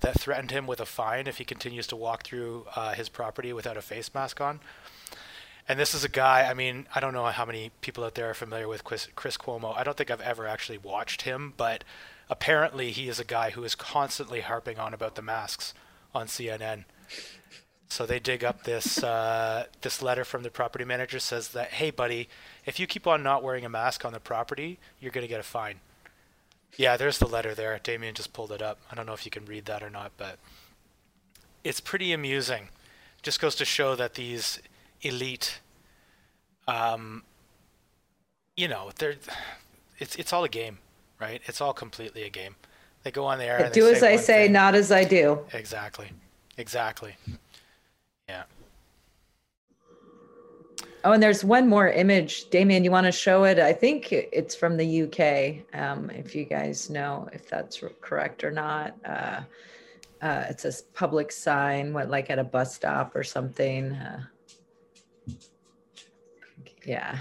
that 0.00 0.18
threatened 0.20 0.50
him 0.50 0.66
with 0.66 0.80
a 0.80 0.86
fine 0.86 1.26
if 1.26 1.38
he 1.38 1.44
continues 1.44 1.86
to 1.88 1.96
walk 1.96 2.24
through 2.24 2.66
uh, 2.76 2.92
his 2.94 3.08
property 3.08 3.52
without 3.52 3.76
a 3.76 3.82
face 3.82 4.12
mask 4.14 4.40
on. 4.40 4.60
And 5.70 5.78
this 5.78 5.94
is 5.94 6.02
a 6.02 6.08
guy, 6.08 6.50
I 6.50 6.54
mean, 6.54 6.88
I 6.96 6.98
don't 6.98 7.14
know 7.14 7.26
how 7.26 7.44
many 7.44 7.70
people 7.80 8.02
out 8.02 8.16
there 8.16 8.28
are 8.28 8.34
familiar 8.34 8.66
with 8.66 8.82
Chris, 8.82 9.06
Chris 9.14 9.36
Cuomo. 9.36 9.72
I 9.76 9.84
don't 9.84 9.96
think 9.96 10.10
I've 10.10 10.20
ever 10.20 10.44
actually 10.44 10.78
watched 10.78 11.22
him, 11.22 11.54
but 11.56 11.84
apparently 12.28 12.90
he 12.90 13.08
is 13.08 13.20
a 13.20 13.24
guy 13.24 13.50
who 13.50 13.62
is 13.62 13.76
constantly 13.76 14.40
harping 14.40 14.80
on 14.80 14.92
about 14.92 15.14
the 15.14 15.22
masks 15.22 15.72
on 16.12 16.26
CNN. 16.26 16.86
So 17.88 18.04
they 18.04 18.18
dig 18.18 18.42
up 18.42 18.64
this 18.64 19.04
uh, 19.04 19.66
this 19.80 20.02
letter 20.02 20.24
from 20.24 20.42
the 20.42 20.50
property 20.50 20.84
manager 20.84 21.20
says 21.20 21.50
that, 21.50 21.68
hey, 21.68 21.92
buddy, 21.92 22.28
if 22.66 22.80
you 22.80 22.88
keep 22.88 23.06
on 23.06 23.22
not 23.22 23.44
wearing 23.44 23.64
a 23.64 23.68
mask 23.68 24.04
on 24.04 24.12
the 24.12 24.18
property, 24.18 24.80
you're 24.98 25.12
going 25.12 25.22
to 25.22 25.28
get 25.28 25.38
a 25.38 25.44
fine. 25.44 25.78
Yeah, 26.78 26.96
there's 26.96 27.18
the 27.18 27.28
letter 27.28 27.54
there. 27.54 27.78
Damien 27.80 28.16
just 28.16 28.32
pulled 28.32 28.50
it 28.50 28.60
up. 28.60 28.80
I 28.90 28.96
don't 28.96 29.06
know 29.06 29.12
if 29.12 29.24
you 29.24 29.30
can 29.30 29.44
read 29.44 29.66
that 29.66 29.84
or 29.84 29.90
not, 29.90 30.10
but 30.16 30.40
it's 31.62 31.80
pretty 31.80 32.12
amusing. 32.12 32.70
Just 33.22 33.40
goes 33.40 33.54
to 33.54 33.64
show 33.64 33.94
that 33.94 34.14
these 34.14 34.58
elite, 35.02 35.60
um, 36.68 37.22
you 38.56 38.68
know, 38.68 38.90
they're 38.98 39.14
it's 39.98 40.16
it's 40.16 40.32
all 40.32 40.44
a 40.44 40.48
game, 40.48 40.78
right? 41.20 41.40
It's 41.46 41.60
all 41.60 41.72
completely 41.72 42.22
a 42.22 42.30
game. 42.30 42.56
They 43.02 43.10
go 43.10 43.24
on 43.24 43.38
the 43.38 43.44
air. 43.44 43.70
do 43.72 43.88
as 43.88 44.02
I 44.02 44.16
say, 44.16 44.44
thing. 44.44 44.52
not 44.52 44.74
as 44.74 44.92
I 44.92 45.04
do. 45.04 45.40
Exactly. 45.52 46.10
Exactly. 46.58 47.16
Yeah. 48.28 48.42
Oh, 51.02 51.12
and 51.12 51.22
there's 51.22 51.42
one 51.42 51.66
more 51.66 51.88
image. 51.88 52.50
Damien, 52.50 52.84
you 52.84 52.90
want 52.90 53.06
to 53.06 53.12
show 53.12 53.44
it? 53.44 53.58
I 53.58 53.72
think 53.72 54.12
it's 54.12 54.54
from 54.54 54.76
the 54.76 55.02
UK. 55.02 55.80
Um, 55.80 56.10
if 56.10 56.34
you 56.34 56.44
guys 56.44 56.90
know 56.90 57.28
if 57.32 57.48
that's 57.48 57.82
correct 58.02 58.44
or 58.44 58.50
not. 58.50 58.94
Uh, 59.04 59.40
uh, 60.20 60.44
it's 60.50 60.66
a 60.66 60.72
public 60.92 61.32
sign, 61.32 61.94
what 61.94 62.10
like 62.10 62.28
at 62.28 62.38
a 62.38 62.44
bus 62.44 62.74
stop 62.74 63.16
or 63.16 63.24
something. 63.24 63.92
Uh, 63.92 64.22
yeah. 66.90 67.16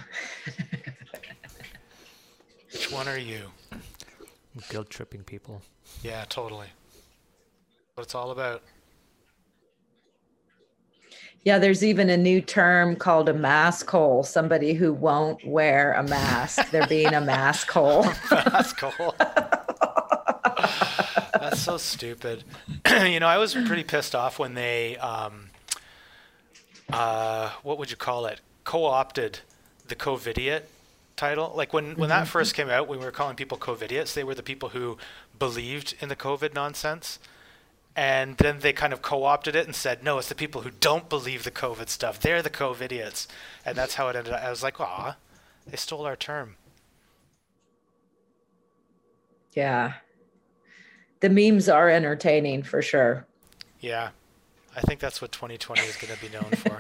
Which 2.72 2.92
one 2.92 3.08
are 3.08 3.20
you? 3.20 3.52
Guilt 4.70 4.90
tripping 4.90 5.24
people. 5.24 5.62
Yeah, 6.02 6.26
totally. 6.28 6.66
What 7.94 8.04
it's 8.04 8.16
all 8.16 8.32
about. 8.32 8.64
Yeah, 11.44 11.60
there's 11.60 11.84
even 11.84 12.10
a 12.10 12.18
new 12.18 12.42
term 12.42 12.96
called 12.96 13.30
a 13.30 13.34
mask 13.34 13.88
hole. 13.92 14.24
Somebody 14.24 14.74
who 14.74 14.92
won't 14.92 15.46
wear 15.46 15.94
a 15.94 16.02
mask. 16.04 16.72
They're 16.72 16.88
being 16.88 17.14
a 17.14 17.22
mask 17.22 17.70
hole. 17.70 18.08
That's 18.32 18.74
cool. 18.74 19.14
That's 21.34 21.60
so 21.60 21.78
stupid. 21.78 22.44
you 23.04 23.20
know, 23.20 23.28
I 23.28 23.38
was 23.38 23.54
pretty 23.54 23.84
pissed 23.84 24.16
off 24.16 24.40
when 24.40 24.56
they, 24.56 24.98
um, 24.98 25.52
uh, 26.92 27.52
what 27.62 27.78
would 27.78 27.92
you 27.92 27.98
call 27.98 28.26
it? 28.26 28.42
Co-opted 28.64 29.40
the 29.90 29.96
COVIDiot 29.96 30.64
title. 31.16 31.54
Like 31.56 31.74
when 31.74 31.96
when 31.96 32.10
that 32.10 32.24
mm-hmm. 32.24 32.32
first 32.32 32.54
came 32.56 32.70
out, 32.70 32.88
when 32.88 33.00
we 33.00 33.06
were 33.06 33.12
calling 33.12 33.36
people 33.36 33.58
COVIDiots, 33.58 34.14
they 34.14 34.24
were 34.24 34.36
the 34.36 34.44
people 34.44 34.70
who 34.70 34.98
believed 35.38 35.96
in 36.00 36.10
the 36.10 36.16
COVID 36.16 36.54
nonsense. 36.54 37.20
And 37.96 38.38
then 38.38 38.60
they 38.60 38.72
kind 38.72 38.94
of 38.94 39.02
co-opted 39.02 39.56
it 39.56 39.66
and 39.66 39.76
said, 39.76 40.04
no, 40.04 40.20
it's 40.20 40.30
the 40.30 40.36
people 40.36 40.62
who 40.62 40.70
don't 40.70 41.10
believe 41.10 41.44
the 41.44 41.52
COVID 41.52 41.90
stuff. 41.90 42.20
They're 42.20 42.42
the 42.42 42.50
COVIDiots. 42.50 43.28
And 43.66 43.76
that's 43.76 43.96
how 43.96 44.08
it 44.08 44.16
ended 44.16 44.32
up. 44.32 44.42
I 44.42 44.50
was 44.50 44.64
like, 44.64 44.80
aw, 44.80 45.18
they 45.68 45.76
stole 45.76 46.06
our 46.06 46.16
term. 46.16 46.56
Yeah. 49.54 49.94
The 51.20 51.30
memes 51.30 51.68
are 51.68 51.90
entertaining 51.90 52.64
for 52.64 52.82
sure. 52.82 53.26
Yeah, 53.82 54.10
I 54.76 54.82
think 54.82 55.00
that's 55.00 55.22
what 55.22 55.32
2020 55.32 55.82
is 55.82 55.98
going 55.98 56.14
to 56.14 56.22
be 56.22 56.30
known 56.30 56.52
for. 56.52 56.80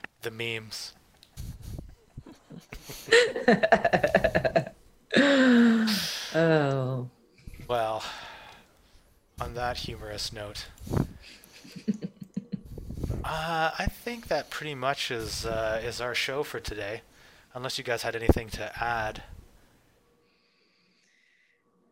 the 0.22 0.30
memes. 0.30 0.94
Oh. 6.32 7.08
Well, 7.66 8.04
on 9.40 9.54
that 9.54 9.78
humorous 9.78 10.32
note, 10.32 10.66
uh, 13.24 13.70
I 13.78 13.86
think 13.86 14.28
that 14.28 14.48
pretty 14.50 14.74
much 14.76 15.10
is 15.10 15.44
uh, 15.44 15.80
is 15.84 16.00
our 16.00 16.14
show 16.14 16.42
for 16.44 16.60
today. 16.60 17.02
Unless 17.52 17.78
you 17.78 17.84
guys 17.84 18.02
had 18.02 18.14
anything 18.14 18.48
to 18.50 18.72
add. 18.82 19.24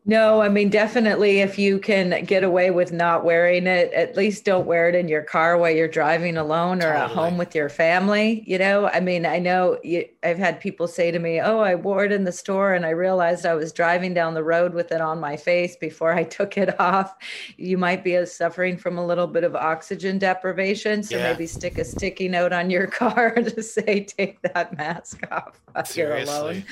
No, 0.09 0.41
I 0.41 0.49
mean, 0.49 0.71
definitely 0.71 1.41
if 1.41 1.59
you 1.59 1.77
can 1.77 2.25
get 2.25 2.43
away 2.43 2.71
with 2.71 2.91
not 2.91 3.23
wearing 3.23 3.67
it, 3.67 3.93
at 3.93 4.17
least 4.17 4.43
don't 4.43 4.65
wear 4.65 4.89
it 4.89 4.95
in 4.95 5.07
your 5.07 5.21
car 5.21 5.55
while 5.55 5.69
you're 5.69 5.87
driving 5.87 6.35
alone 6.35 6.81
or 6.81 6.91
at 6.91 7.11
home 7.11 7.37
with 7.37 7.53
your 7.53 7.69
family. 7.69 8.43
You 8.47 8.57
know, 8.57 8.87
I 8.87 9.01
mean, 9.01 9.27
I 9.27 9.37
know 9.37 9.77
you, 9.83 10.07
I've 10.23 10.39
had 10.39 10.59
people 10.61 10.87
say 10.87 11.11
to 11.11 11.19
me, 11.19 11.39
Oh, 11.39 11.59
I 11.59 11.75
wore 11.75 12.05
it 12.05 12.11
in 12.11 12.23
the 12.23 12.31
store 12.31 12.73
and 12.73 12.87
I 12.87 12.89
realized 12.89 13.45
I 13.45 13.53
was 13.53 13.71
driving 13.71 14.15
down 14.15 14.33
the 14.33 14.43
road 14.43 14.73
with 14.73 14.91
it 14.91 14.99
on 14.99 15.19
my 15.19 15.37
face 15.37 15.75
before 15.75 16.11
I 16.11 16.23
took 16.37 16.57
it 16.57 16.79
off. 16.79 17.13
You 17.57 17.77
might 17.77 18.03
be 18.03 18.17
uh, 18.17 18.25
suffering 18.25 18.77
from 18.77 18.97
a 18.97 19.05
little 19.05 19.27
bit 19.27 19.43
of 19.43 19.55
oxygen 19.55 20.17
deprivation. 20.17 21.03
So 21.03 21.17
Yeah. 21.17 21.33
maybe 21.33 21.45
stick 21.45 21.77
a 21.77 21.85
sticky 21.85 22.29
note 22.29 22.51
on 22.51 22.71
your 22.71 22.87
car 23.01 23.35
to 23.35 23.61
say, 23.61 24.05
Take 24.05 24.41
that 24.41 24.75
mask 24.75 25.21
off 25.31 25.61
while 25.71 25.85
you're 25.93 26.17
alone. 26.17 26.63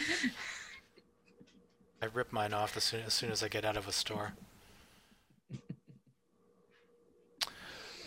Seriously. 2.00 2.16
I 2.16 2.18
rip 2.18 2.32
mine 2.32 2.54
off 2.54 2.78
as 2.78 2.84
soon 2.84 3.02
as 3.06 3.14
soon 3.14 3.32
as 3.32 3.44
I 3.44 3.48
get 3.48 3.66
out 3.66 3.78
of 3.78 3.88
a 3.88 3.92
store. 3.92 4.34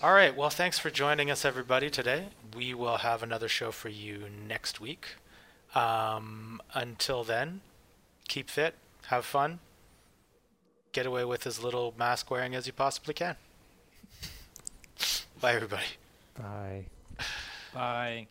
All 0.02 0.12
right. 0.12 0.36
Well, 0.36 0.50
thanks 0.50 0.78
for 0.78 0.90
joining 0.90 1.30
us, 1.30 1.44
everybody, 1.44 1.90
today. 1.90 2.28
We 2.54 2.74
will 2.74 2.98
have 2.98 3.22
another 3.22 3.48
show 3.48 3.70
for 3.70 3.88
you 3.88 4.24
next 4.46 4.80
week. 4.80 5.06
Um, 5.74 6.60
until 6.74 7.22
then, 7.22 7.60
keep 8.28 8.50
fit, 8.50 8.74
have 9.06 9.24
fun, 9.24 9.60
get 10.92 11.06
away 11.06 11.24
with 11.24 11.46
as 11.46 11.62
little 11.62 11.94
mask 11.96 12.28
wearing 12.30 12.56
as 12.56 12.66
you 12.66 12.72
possibly 12.72 13.14
can. 13.14 13.36
Bye, 15.40 15.54
everybody. 15.54 15.84
Bye. 16.36 16.86
Bye. 17.72 18.26